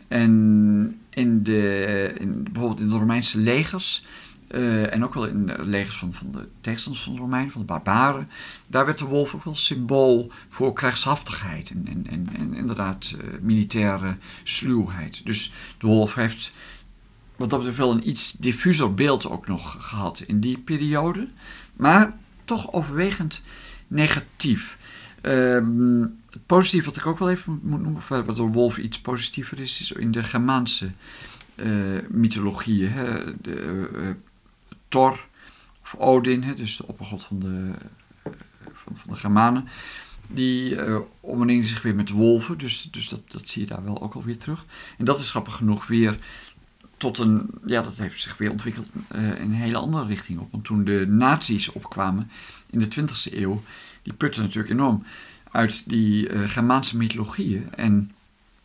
En 0.07 0.99
in 1.09 1.43
de, 1.43 2.15
in, 2.19 2.43
bijvoorbeeld 2.43 2.79
in 2.79 2.89
de 2.89 2.97
Romeinse 2.97 3.39
legers, 3.39 4.03
uh, 4.51 4.93
en 4.93 5.03
ook 5.03 5.13
wel 5.13 5.25
in 5.27 5.45
de 5.45 5.65
legers 5.65 5.97
van, 5.97 6.13
van 6.13 6.31
de 6.31 6.47
tegenstanders 6.61 7.05
van 7.05 7.15
de 7.15 7.49
van 7.49 7.61
de 7.61 7.67
barbaren, 7.67 8.29
daar 8.69 8.85
werd 8.85 8.97
de 8.97 9.05
wolf 9.05 9.35
ook 9.35 9.43
wel 9.43 9.55
symbool 9.55 10.31
voor 10.47 10.73
krijgshaftigheid 10.73 11.69
en, 11.69 12.07
en, 12.09 12.29
en, 12.35 12.53
inderdaad 12.53 13.15
uh, 13.15 13.39
militaire 13.41 14.17
sluwheid. 14.43 15.25
Dus 15.25 15.51
de 15.77 15.87
wolf 15.87 16.15
heeft 16.15 16.51
wat 17.35 17.49
dat 17.49 17.59
betreft 17.59 17.79
wel 17.79 17.91
een 17.91 18.09
iets 18.09 18.31
diffuser 18.31 18.93
beeld 18.93 19.27
ook 19.27 19.47
nog 19.47 19.75
gehad 19.79 20.19
in 20.19 20.39
die 20.39 20.57
periode, 20.57 21.27
maar 21.73 22.17
toch 22.45 22.73
overwegend 22.73 23.41
negatief. 23.87 24.77
Het 25.25 26.45
positief 26.45 26.85
wat 26.85 26.95
ik 26.95 27.05
ook 27.05 27.17
wel 27.17 27.29
even 27.29 27.59
moet 27.63 27.81
noemen, 27.81 28.25
wat 28.25 28.35
door 28.35 28.51
Wolf 28.51 28.77
iets 28.77 29.01
positiever 29.01 29.59
is, 29.59 29.81
is 29.81 29.91
in 29.91 30.11
de 30.11 30.23
Germaanse 30.23 30.89
uh, 31.55 31.99
mythologieën. 32.09 32.91
Hè, 32.91 33.41
de, 33.41 33.89
uh, 33.93 34.09
Thor 34.87 35.25
of 35.81 35.95
Odin, 35.97 36.43
hè, 36.43 36.53
dus 36.53 36.77
de 36.77 36.87
oppergod 36.87 37.25
van 37.25 37.39
de, 37.39 37.71
van, 38.73 38.95
van, 38.95 39.13
de 39.13 39.15
Germanen, 39.15 39.67
die 40.29 40.75
uh, 40.75 41.63
zich 41.63 41.81
weer 41.81 41.95
met 41.95 42.09
wolven, 42.09 42.57
dus, 42.57 42.87
dus 42.91 43.09
dat, 43.09 43.31
dat 43.31 43.47
zie 43.49 43.61
je 43.61 43.67
daar 43.67 43.83
wel 43.83 44.01
ook 44.01 44.13
alweer 44.13 44.37
terug. 44.37 44.65
En 44.97 45.05
dat 45.05 45.19
is 45.19 45.29
grappig 45.29 45.53
genoeg 45.53 45.87
weer 45.87 46.17
tot 46.97 47.17
een, 47.17 47.49
ja, 47.65 47.81
dat 47.81 47.97
heeft 47.97 48.21
zich 48.21 48.37
weer 48.37 48.51
ontwikkeld 48.51 48.89
uh, 49.15 49.27
in 49.27 49.41
een 49.41 49.53
hele 49.53 49.77
andere 49.77 50.05
richting 50.05 50.39
op. 50.39 50.51
Want 50.51 50.63
toen 50.63 50.83
de 50.83 51.05
nazi's 51.07 51.69
opkwamen 51.73 52.31
in 52.69 52.79
de 52.79 52.87
20e 52.95 53.33
eeuw, 53.33 53.61
die 54.01 54.13
putten 54.13 54.43
natuurlijk 54.43 54.73
enorm 54.73 55.03
uit 55.51 55.83
die 55.85 56.29
uh, 56.29 56.49
Germaanse 56.49 56.97
mythologieën. 56.97 57.73
En 57.73 58.11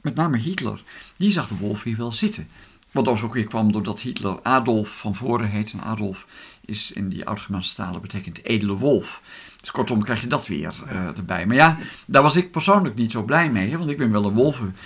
met 0.00 0.14
name 0.14 0.38
Hitler, 0.38 0.82
die 1.16 1.30
zag 1.30 1.48
de 1.48 1.56
wolf 1.56 1.82
hier 1.82 1.96
wel 1.96 2.12
zitten. 2.12 2.48
Wat 2.90 3.04
dus 3.04 3.22
ook 3.22 3.34
weer 3.34 3.44
kwam 3.44 3.72
doordat 3.72 4.00
Hitler 4.00 4.42
Adolf 4.42 4.98
van 4.98 5.14
voren 5.14 5.48
heet. 5.48 5.72
En 5.72 5.80
Adolf 5.80 6.26
is 6.64 6.92
in 6.92 7.08
die 7.08 7.26
oud-Germaanse 7.26 7.74
talen 7.74 8.00
betekent 8.00 8.44
edele 8.44 8.72
wolf. 8.72 9.20
Dus 9.60 9.70
kortom 9.70 10.02
krijg 10.02 10.20
je 10.20 10.26
dat 10.26 10.46
weer 10.46 10.74
uh, 10.86 11.16
erbij. 11.16 11.46
Maar 11.46 11.56
ja, 11.56 11.78
daar 12.06 12.22
was 12.22 12.36
ik 12.36 12.50
persoonlijk 12.50 12.94
niet 12.94 13.12
zo 13.12 13.22
blij 13.22 13.50
mee. 13.50 13.70
Hè, 13.70 13.78
want 13.78 13.90
ik 13.90 13.98
ben 13.98 14.10
wel 14.10 14.24
een 14.24 14.32
wolven... 14.32 14.76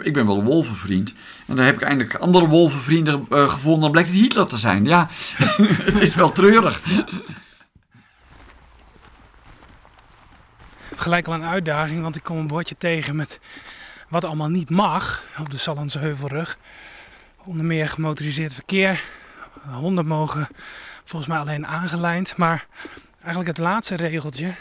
Ik 0.00 0.12
ben 0.12 0.26
wel 0.26 0.42
wolvenvriend. 0.42 1.14
En 1.46 1.56
daar 1.56 1.64
heb 1.64 1.74
ik 1.74 1.82
eindelijk 1.82 2.14
andere 2.14 2.48
wolvenvrienden 2.48 3.26
uh, 3.30 3.48
gevonden. 3.48 3.80
Dan 3.80 3.90
blijkt 3.90 4.08
het 4.08 4.18
Hitler 4.18 4.46
te 4.46 4.58
zijn. 4.58 4.84
Ja, 4.84 5.08
het 5.84 5.98
is 5.98 6.14
wel 6.14 6.32
treurig. 6.32 6.80
gelijk 11.02 11.26
al 11.26 11.34
een 11.34 11.44
uitdaging, 11.44 12.02
want 12.02 12.16
ik 12.16 12.22
kom 12.22 12.36
een 12.36 12.46
bordje 12.46 12.76
tegen 12.78 13.16
met 13.16 13.40
wat 14.08 14.24
allemaal 14.24 14.48
niet 14.48 14.70
mag 14.70 15.22
op 15.38 15.50
de 15.50 15.58
Sallandse 15.58 15.98
Heuvelrug. 15.98 16.58
Onder 17.44 17.64
meer 17.64 17.88
gemotoriseerd 17.88 18.54
verkeer. 18.54 19.02
Honden 19.70 20.06
mogen 20.06 20.48
volgens 21.04 21.30
mij 21.30 21.40
alleen 21.40 21.66
aangelijnd. 21.66 22.36
Maar 22.36 22.66
eigenlijk 23.14 23.46
het 23.46 23.58
laatste 23.58 23.94
regeltje, 23.94 24.54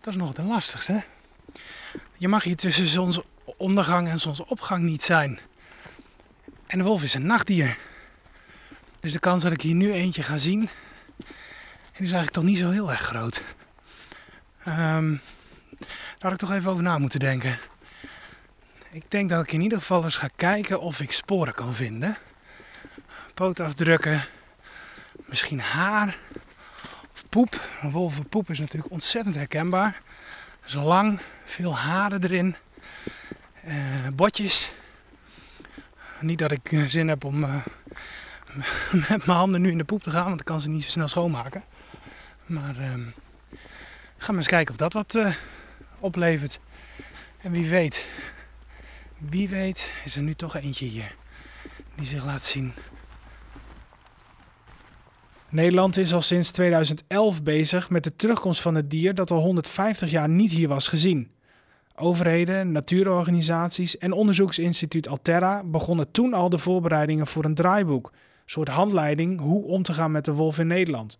dat 0.00 0.14
is 0.14 0.16
nog 0.16 0.32
de 0.32 0.42
lastigste. 0.42 1.02
Je 2.18 2.28
mag 2.28 2.42
hier 2.42 2.56
tussen 2.56 3.22
zonsondergang 3.46 4.08
en 4.08 4.20
zonsopgang 4.20 4.82
niet 4.82 5.02
zijn. 5.02 5.40
En 6.66 6.78
de 6.78 6.84
wolf 6.84 7.02
is 7.02 7.14
een 7.14 7.26
nachtdier. 7.26 7.76
Dus 9.00 9.12
de 9.12 9.18
kans 9.18 9.42
dat 9.42 9.52
ik 9.52 9.60
hier 9.60 9.74
nu 9.74 9.92
eentje 9.92 10.22
ga 10.22 10.38
zien, 10.38 10.68
is 11.92 12.12
eigenlijk 12.12 12.30
toch 12.30 12.44
niet 12.44 12.58
zo 12.58 12.70
heel 12.70 12.90
erg 12.90 13.00
groot. 13.00 13.42
Ehm, 14.64 15.14
daar 15.78 16.18
had 16.18 16.32
ik 16.32 16.38
toch 16.38 16.52
even 16.52 16.70
over 16.70 16.82
na 16.82 16.98
moeten 16.98 17.20
denken. 17.20 17.58
Ik 18.90 19.10
denk 19.10 19.28
dat 19.28 19.42
ik 19.42 19.52
in 19.52 19.60
ieder 19.60 19.78
geval 19.78 20.04
eens 20.04 20.16
ga 20.16 20.28
kijken 20.36 20.80
of 20.80 21.00
ik 21.00 21.12
sporen 21.12 21.54
kan 21.54 21.74
vinden. 21.74 22.16
Pootafdrukken, 23.34 24.24
misschien 25.24 25.60
haar 25.60 26.16
of 27.12 27.24
poep. 27.28 27.60
Een 27.80 27.90
wolvenpoep 27.90 28.50
is 28.50 28.58
natuurlijk 28.58 28.92
ontzettend 28.92 29.34
herkenbaar. 29.34 30.02
Het 30.60 30.68
is 30.70 30.74
lang, 30.74 31.20
veel 31.44 31.76
haren 31.76 32.22
erin, 32.24 32.56
uh, 33.66 34.08
botjes. 34.14 34.72
Niet 36.20 36.38
dat 36.38 36.52
ik 36.52 36.72
eh, 36.72 36.82
zin 36.82 37.08
heb 37.08 37.24
om 37.24 37.44
uh, 37.44 37.54
met 39.08 39.26
mijn 39.26 39.38
handen 39.38 39.60
nu 39.60 39.70
in 39.70 39.78
de 39.78 39.84
poep 39.84 40.02
te 40.02 40.10
gaan, 40.10 40.28
want 40.28 40.40
ik 40.40 40.46
kan 40.46 40.60
ze 40.60 40.70
niet 40.70 40.82
zo 40.82 40.88
snel 40.88 41.08
schoonmaken. 41.08 41.64
Maar 42.46 42.76
uh, 42.80 42.94
ga 44.16 44.26
maar 44.26 44.36
eens 44.36 44.46
kijken 44.46 44.72
of 44.72 44.76
dat 44.76 44.92
wat 44.92 45.18
oplevert. 45.98 46.60
En 47.38 47.52
wie 47.52 47.68
weet, 47.68 48.08
wie 49.18 49.48
weet 49.48 49.92
is 50.04 50.16
er 50.16 50.22
nu 50.22 50.34
toch 50.34 50.56
eentje 50.56 50.86
hier 50.86 51.14
die 51.94 52.06
zich 52.06 52.24
laat 52.24 52.42
zien. 52.42 52.72
Nederland 55.48 55.96
is 55.96 56.12
al 56.12 56.22
sinds 56.22 56.50
2011 56.50 57.42
bezig 57.42 57.90
met 57.90 58.04
de 58.04 58.16
terugkomst 58.16 58.60
van 58.60 58.74
het 58.74 58.90
dier 58.90 59.14
dat 59.14 59.30
al 59.30 59.40
150 59.40 60.10
jaar 60.10 60.28
niet 60.28 60.50
hier 60.50 60.68
was 60.68 60.88
gezien. 60.88 61.30
Overheden, 61.94 62.72
natuurorganisaties 62.72 63.98
en 63.98 64.12
onderzoeksinstituut 64.12 65.08
Alterra 65.08 65.64
begonnen 65.64 66.10
toen 66.10 66.34
al 66.34 66.48
de 66.48 66.58
voorbereidingen 66.58 67.26
voor 67.26 67.44
een 67.44 67.54
draaiboek, 67.54 68.06
een 68.12 68.50
soort 68.50 68.68
handleiding 68.68 69.40
hoe 69.40 69.64
om 69.64 69.82
te 69.82 69.92
gaan 69.92 70.10
met 70.10 70.24
de 70.24 70.32
wolf 70.32 70.58
in 70.58 70.66
Nederland. 70.66 71.18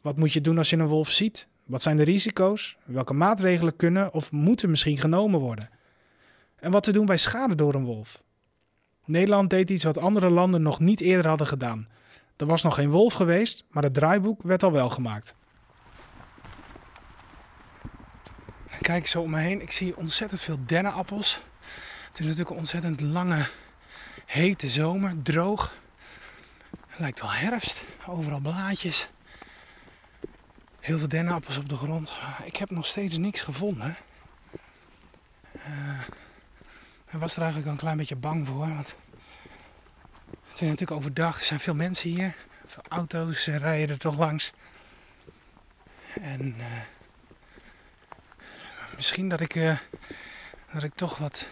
Wat 0.00 0.16
moet 0.16 0.32
je 0.32 0.40
doen 0.40 0.58
als 0.58 0.70
je 0.70 0.76
een 0.76 0.86
wolf 0.86 1.10
ziet? 1.10 1.48
Wat 1.64 1.82
zijn 1.82 1.96
de 1.96 2.02
risico's? 2.02 2.76
Welke 2.84 3.12
maatregelen 3.12 3.76
kunnen 3.76 4.12
of 4.12 4.32
moeten 4.32 4.70
misschien 4.70 4.98
genomen 4.98 5.40
worden? 5.40 5.68
En 6.56 6.70
wat 6.70 6.82
te 6.82 6.92
doen 6.92 7.06
bij 7.06 7.16
schade 7.16 7.54
door 7.54 7.74
een 7.74 7.84
wolf? 7.84 8.22
Nederland 9.04 9.50
deed 9.50 9.70
iets 9.70 9.84
wat 9.84 9.98
andere 9.98 10.30
landen 10.30 10.62
nog 10.62 10.80
niet 10.80 11.00
eerder 11.00 11.26
hadden 11.28 11.46
gedaan. 11.46 11.88
Er 12.36 12.46
was 12.46 12.62
nog 12.62 12.74
geen 12.74 12.90
wolf 12.90 13.12
geweest, 13.12 13.64
maar 13.70 13.82
het 13.82 13.94
draaiboek 13.94 14.42
werd 14.42 14.62
al 14.62 14.72
wel 14.72 14.90
gemaakt. 14.90 15.34
Kijk 18.80 19.06
zo 19.06 19.22
om 19.22 19.30
me 19.30 19.38
heen. 19.38 19.60
Ik 19.60 19.72
zie 19.72 19.96
ontzettend 19.96 20.40
veel 20.40 20.58
dennenappels. 20.66 21.40
Het 22.08 22.18
is 22.18 22.24
natuurlijk 22.24 22.50
een 22.50 22.56
ontzettend 22.56 23.00
lange, 23.00 23.48
hete 24.26 24.68
zomer. 24.68 25.22
Droog. 25.22 25.74
Het 26.86 26.98
lijkt 26.98 27.20
wel 27.20 27.32
herfst. 27.32 27.82
Overal 28.06 28.40
blaadjes. 28.40 29.10
Heel 30.80 30.98
veel 30.98 31.08
dennenappels 31.08 31.56
op 31.56 31.68
de 31.68 31.76
grond. 31.76 32.16
Ik 32.44 32.56
heb 32.56 32.70
nog 32.70 32.86
steeds 32.86 33.18
niks 33.18 33.40
gevonden. 33.40 33.96
Uh, 35.56 36.00
ik 37.10 37.18
was 37.18 37.32
er 37.32 37.42
eigenlijk 37.42 37.66
al 37.66 37.72
een 37.72 37.80
klein 37.80 37.96
beetje 37.96 38.16
bang 38.16 38.46
voor. 38.46 38.74
Want 38.74 38.94
het 40.48 40.60
is 40.60 40.60
natuurlijk 40.60 40.90
overdag. 40.90 41.38
Er 41.38 41.44
zijn 41.44 41.60
veel 41.60 41.74
mensen 41.74 42.10
hier. 42.10 42.34
Veel 42.66 42.82
auto's 42.88 43.46
rijden 43.46 43.88
er 43.88 43.98
toch 43.98 44.16
langs. 44.16 44.52
En 46.20 46.54
uh, 46.58 46.64
misschien 48.96 49.28
dat 49.28 49.40
ik, 49.40 49.54
uh, 49.54 49.76
dat 50.72 50.82
ik 50.82 50.94
toch 50.94 51.18
wat 51.18 51.46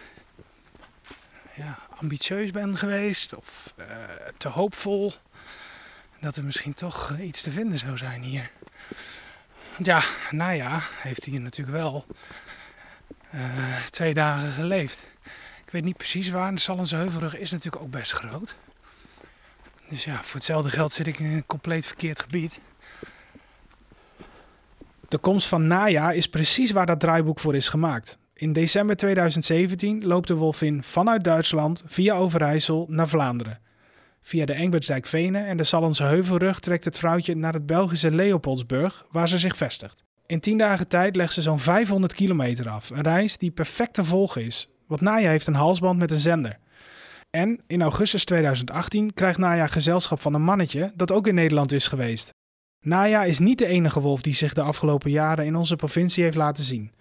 ja, 1.55 1.77
ambitieus 1.89 2.51
ben 2.51 2.77
geweest. 2.77 3.35
Of 3.35 3.73
uh, 3.79 3.85
te 4.37 4.47
hoopvol. 4.47 5.13
Dat 6.19 6.35
er 6.35 6.43
misschien 6.43 6.73
toch 6.73 7.17
iets 7.19 7.41
te 7.41 7.51
vinden 7.51 7.79
zou 7.79 7.97
zijn 7.97 8.21
hier. 8.21 8.51
Want 9.71 9.85
ja, 9.85 10.03
Naya 10.31 10.79
heeft 10.81 11.23
hier 11.23 11.41
natuurlijk 11.41 11.77
wel 11.77 12.05
twee 13.89 14.13
dagen 14.13 14.51
geleefd. 14.51 15.03
Ik 15.65 15.71
weet 15.71 15.83
niet 15.83 15.97
precies 15.97 16.29
waar. 16.29 16.51
De 16.51 16.59
Sallense 16.59 16.95
Heuvelrug 16.95 17.37
is 17.37 17.51
natuurlijk 17.51 17.83
ook 17.83 17.91
best 17.91 18.11
groot. 18.11 18.55
Dus 19.89 20.03
ja, 20.03 20.23
voor 20.23 20.35
hetzelfde 20.35 20.69
geld 20.69 20.93
zit 20.93 21.07
ik 21.07 21.19
in 21.19 21.25
een 21.25 21.45
compleet 21.45 21.85
verkeerd 21.85 22.19
gebied. 22.19 22.59
De 25.15 25.21
komst 25.21 25.47
van 25.47 25.67
Naya 25.67 26.11
is 26.11 26.27
precies 26.27 26.71
waar 26.71 26.85
dat 26.85 26.99
draaiboek 26.99 27.39
voor 27.39 27.55
is 27.55 27.67
gemaakt. 27.67 28.17
In 28.33 28.53
december 28.53 28.95
2017 28.95 30.05
loopt 30.05 30.27
de 30.27 30.35
wolvin 30.35 30.83
vanuit 30.83 31.23
Duitsland 31.23 31.83
via 31.85 32.15
Overijssel 32.15 32.85
naar 32.89 33.07
Vlaanderen. 33.07 33.59
Via 34.21 34.45
de 34.45 34.53
Engbertsdijk-Venen 34.53 35.45
en 35.45 35.57
de 35.57 35.63
Sallense 35.63 36.03
Heuvelrug 36.03 36.59
trekt 36.59 36.85
het 36.85 36.97
vrouwtje 36.97 37.35
naar 37.35 37.53
het 37.53 37.65
Belgische 37.65 38.11
Leopoldsburg, 38.11 39.05
waar 39.11 39.29
ze 39.29 39.37
zich 39.37 39.57
vestigt. 39.57 40.03
In 40.25 40.39
10 40.39 40.57
dagen 40.57 40.87
tijd 40.87 41.15
legt 41.15 41.33
ze 41.33 41.41
zo'n 41.41 41.59
500 41.59 42.13
kilometer 42.13 42.69
af, 42.69 42.89
een 42.89 43.01
reis 43.01 43.37
die 43.37 43.51
perfect 43.51 43.93
te 43.93 44.03
volgen 44.03 44.45
is, 44.45 44.69
want 44.87 45.01
Naya 45.01 45.29
heeft 45.29 45.47
een 45.47 45.53
halsband 45.53 45.99
met 45.99 46.11
een 46.11 46.19
zender. 46.19 46.57
En 47.29 47.61
in 47.67 47.81
augustus 47.81 48.25
2018 48.25 49.13
krijgt 49.13 49.37
Naya 49.37 49.67
gezelschap 49.67 50.21
van 50.21 50.33
een 50.33 50.43
mannetje 50.43 50.91
dat 50.95 51.11
ook 51.11 51.27
in 51.27 51.35
Nederland 51.35 51.71
is 51.71 51.87
geweest. 51.87 52.33
Naya 52.85 53.23
is 53.23 53.39
niet 53.39 53.57
de 53.57 53.65
enige 53.65 53.99
wolf 53.99 54.21
die 54.21 54.33
zich 54.33 54.53
de 54.53 54.61
afgelopen 54.61 55.11
jaren 55.11 55.45
in 55.45 55.55
onze 55.55 55.75
provincie 55.75 56.23
heeft 56.23 56.35
laten 56.35 56.63
zien. 56.63 56.91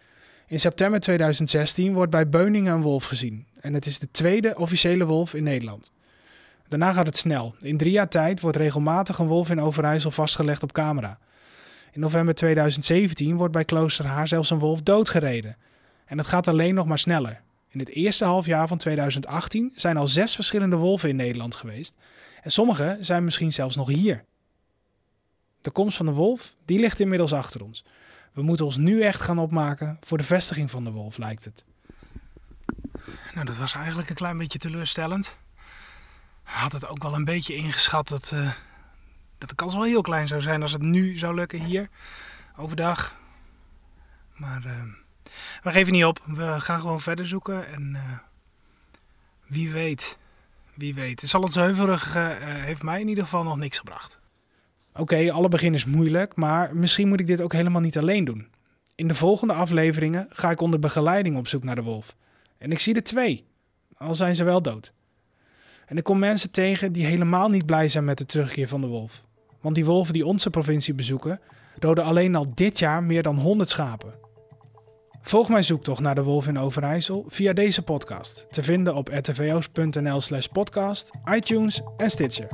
In 0.47 0.61
september 0.61 1.01
2016 1.01 1.93
wordt 1.93 2.11
bij 2.11 2.29
Beuningen 2.29 2.73
een 2.73 2.83
wolf 2.83 3.05
gezien. 3.05 3.47
En 3.61 3.75
het 3.75 3.87
is 3.87 3.99
de 3.99 4.09
tweede 4.11 4.57
officiële 4.57 5.07
wolf 5.07 5.35
in 5.35 5.43
Nederland. 5.43 5.93
Daarna 6.69 6.93
gaat 6.93 7.07
het 7.07 7.17
snel. 7.17 7.55
In 7.61 7.77
drie 7.77 7.93
jaar 7.93 8.09
tijd 8.09 8.41
wordt 8.41 8.57
regelmatig 8.57 9.19
een 9.19 9.27
wolf 9.27 9.51
in 9.51 9.61
Overijssel 9.61 10.11
vastgelegd 10.11 10.63
op 10.63 10.73
camera. 10.73 11.19
In 11.93 12.01
november 12.01 12.35
2017 12.35 13.37
wordt 13.37 13.53
bij 13.53 13.65
Kloosterhaar 13.65 14.29
zelfs 14.29 14.51
een 14.51 14.59
wolf 14.59 14.83
doodgereden. 14.83 15.57
En 16.05 16.19
het 16.19 16.27
gaat 16.27 16.49
alleen 16.49 16.75
nog 16.75 16.87
maar 16.87 16.99
sneller. 16.99 17.41
In 17.69 17.79
het 17.79 17.89
eerste 17.89 18.25
halfjaar 18.25 18.69
van 18.69 18.79
2018 18.79 19.73
zijn 19.75 19.97
al 19.97 20.09
zes 20.09 20.35
verschillende 20.35 20.77
wolven 20.77 21.09
in 21.09 21.17
Nederland 21.17 21.55
geweest. 21.55 21.95
En 22.43 22.51
sommige 22.51 22.97
zijn 23.01 23.25
misschien 23.25 23.53
zelfs 23.53 23.77
nog 23.77 23.89
hier. 23.89 24.25
De 25.65 25.71
komst 25.71 25.97
van 25.97 26.07
de 26.07 26.13
wolf, 26.13 26.55
die 26.65 26.79
ligt 26.79 27.01
inmiddels 27.01 27.33
achter 27.33 27.63
ons. 27.63 27.85
We 28.33 28.43
moeten 28.43 28.65
ons 28.65 28.77
nu 28.77 29.03
echt 29.03 29.21
gaan 29.21 29.39
opmaken 29.39 29.99
voor 30.01 30.19
de 30.19 30.25
vestiging 30.25 30.71
van 30.71 30.85
de 30.85 30.91
wolf, 30.91 31.17
lijkt 31.17 31.45
het. 31.45 31.65
Nou, 33.35 33.47
dat 33.47 33.57
was 33.57 33.75
eigenlijk 33.75 34.09
een 34.09 34.15
klein 34.15 34.39
beetje 34.39 34.59
teleurstellend. 34.59 35.35
Had 36.43 36.73
het 36.73 36.87
ook 36.87 37.03
wel 37.03 37.15
een 37.15 37.25
beetje 37.25 37.55
ingeschat 37.55 38.09
dat, 38.09 38.31
uh, 38.35 38.51
dat 39.39 39.49
de 39.49 39.55
kans 39.55 39.75
wel 39.75 39.83
heel 39.83 40.01
klein 40.01 40.29
zou 40.29 40.41
zijn 40.41 40.63
als 40.63 40.73
het 40.73 40.83
nu 40.83 41.17
zou 41.19 41.35
lukken 41.35 41.65
hier, 41.65 41.89
overdag. 42.57 43.15
Maar 44.35 44.65
uh, 44.67 44.83
we 45.63 45.71
geven 45.71 45.93
niet 45.93 46.05
op. 46.05 46.23
We 46.27 46.61
gaan 46.61 46.81
gewoon 46.81 47.01
verder 47.01 47.27
zoeken. 47.27 47.67
En 47.67 47.93
uh, 47.95 48.19
wie 49.47 49.73
weet, 49.73 50.19
wie 50.75 50.95
weet. 50.95 51.21
De 51.21 51.27
Sallandse 51.27 51.61
Heuvelrug 51.61 52.13
heeft 52.39 52.83
mij 52.83 53.01
in 53.01 53.09
ieder 53.09 53.25
geval 53.25 53.43
nog 53.43 53.57
niks 53.57 53.79
gebracht. 53.79 54.23
Oké, 54.99 55.33
alle 55.33 55.49
begin 55.49 55.75
is 55.75 55.85
moeilijk, 55.85 56.37
maar 56.37 56.77
misschien 56.77 57.09
moet 57.09 57.21
ik 57.21 57.27
dit 57.27 57.41
ook 57.41 57.53
helemaal 57.53 57.81
niet 57.81 57.99
alleen 57.99 58.25
doen. 58.25 58.49
In 58.95 59.09
de 59.09 59.15
volgende 59.15 59.53
afleveringen 59.53 60.27
ga 60.31 60.51
ik 60.51 60.61
onder 60.61 60.79
begeleiding 60.79 61.37
op 61.37 61.49
zoek 61.49 61.65
naar 61.65 61.75
de 61.75 61.83
wolf. 61.83 62.17
En 62.59 62.71
ik 62.71 62.79
zie 62.79 62.95
er 62.95 63.03
twee, 63.03 63.45
al 63.97 64.15
zijn 64.15 64.37
ze 64.37 64.45
wel 64.45 64.63
dood. 64.63 64.93
En 65.87 65.97
ik 65.97 66.05
kom 66.05 66.19
mensen 66.19 66.51
tegen 66.51 66.93
die 66.93 67.07
helemaal 67.07 67.49
niet 67.49 67.67
blij 67.67 67.89
zijn 67.89 68.05
met 68.05 68.19
de 68.19 68.27
terugkeer 68.27 68.69
van 68.69 68.81
de 68.81 68.87
wolf. 68.87 69.25
Want 69.61 69.75
die 69.75 69.85
wolven 69.85 70.13
die 70.13 70.27
onze 70.27 70.51
provincie 70.51 70.95
bezoeken, 70.95 71.41
doden 71.79 72.05
alleen 72.05 72.35
al 72.35 72.47
dit 72.55 72.79
jaar 72.79 73.03
meer 73.03 73.23
dan 73.23 73.39
100 73.39 73.71
schapen. 73.71 74.15
Volg 75.21 75.49
mijn 75.49 75.65
zoektocht 75.65 76.01
naar 76.01 76.15
de 76.15 76.23
wolf 76.23 76.47
in 76.47 76.59
Overijssel 76.59 77.25
via 77.29 77.53
deze 77.53 77.83
podcast, 77.83 78.47
te 78.51 78.63
vinden 78.63 78.95
op 78.95 79.09
rtvo's.nl 79.09 80.21
slash 80.21 80.47
podcast, 80.47 81.11
iTunes 81.25 81.81
en 81.97 82.11
Stitcher. 82.11 82.49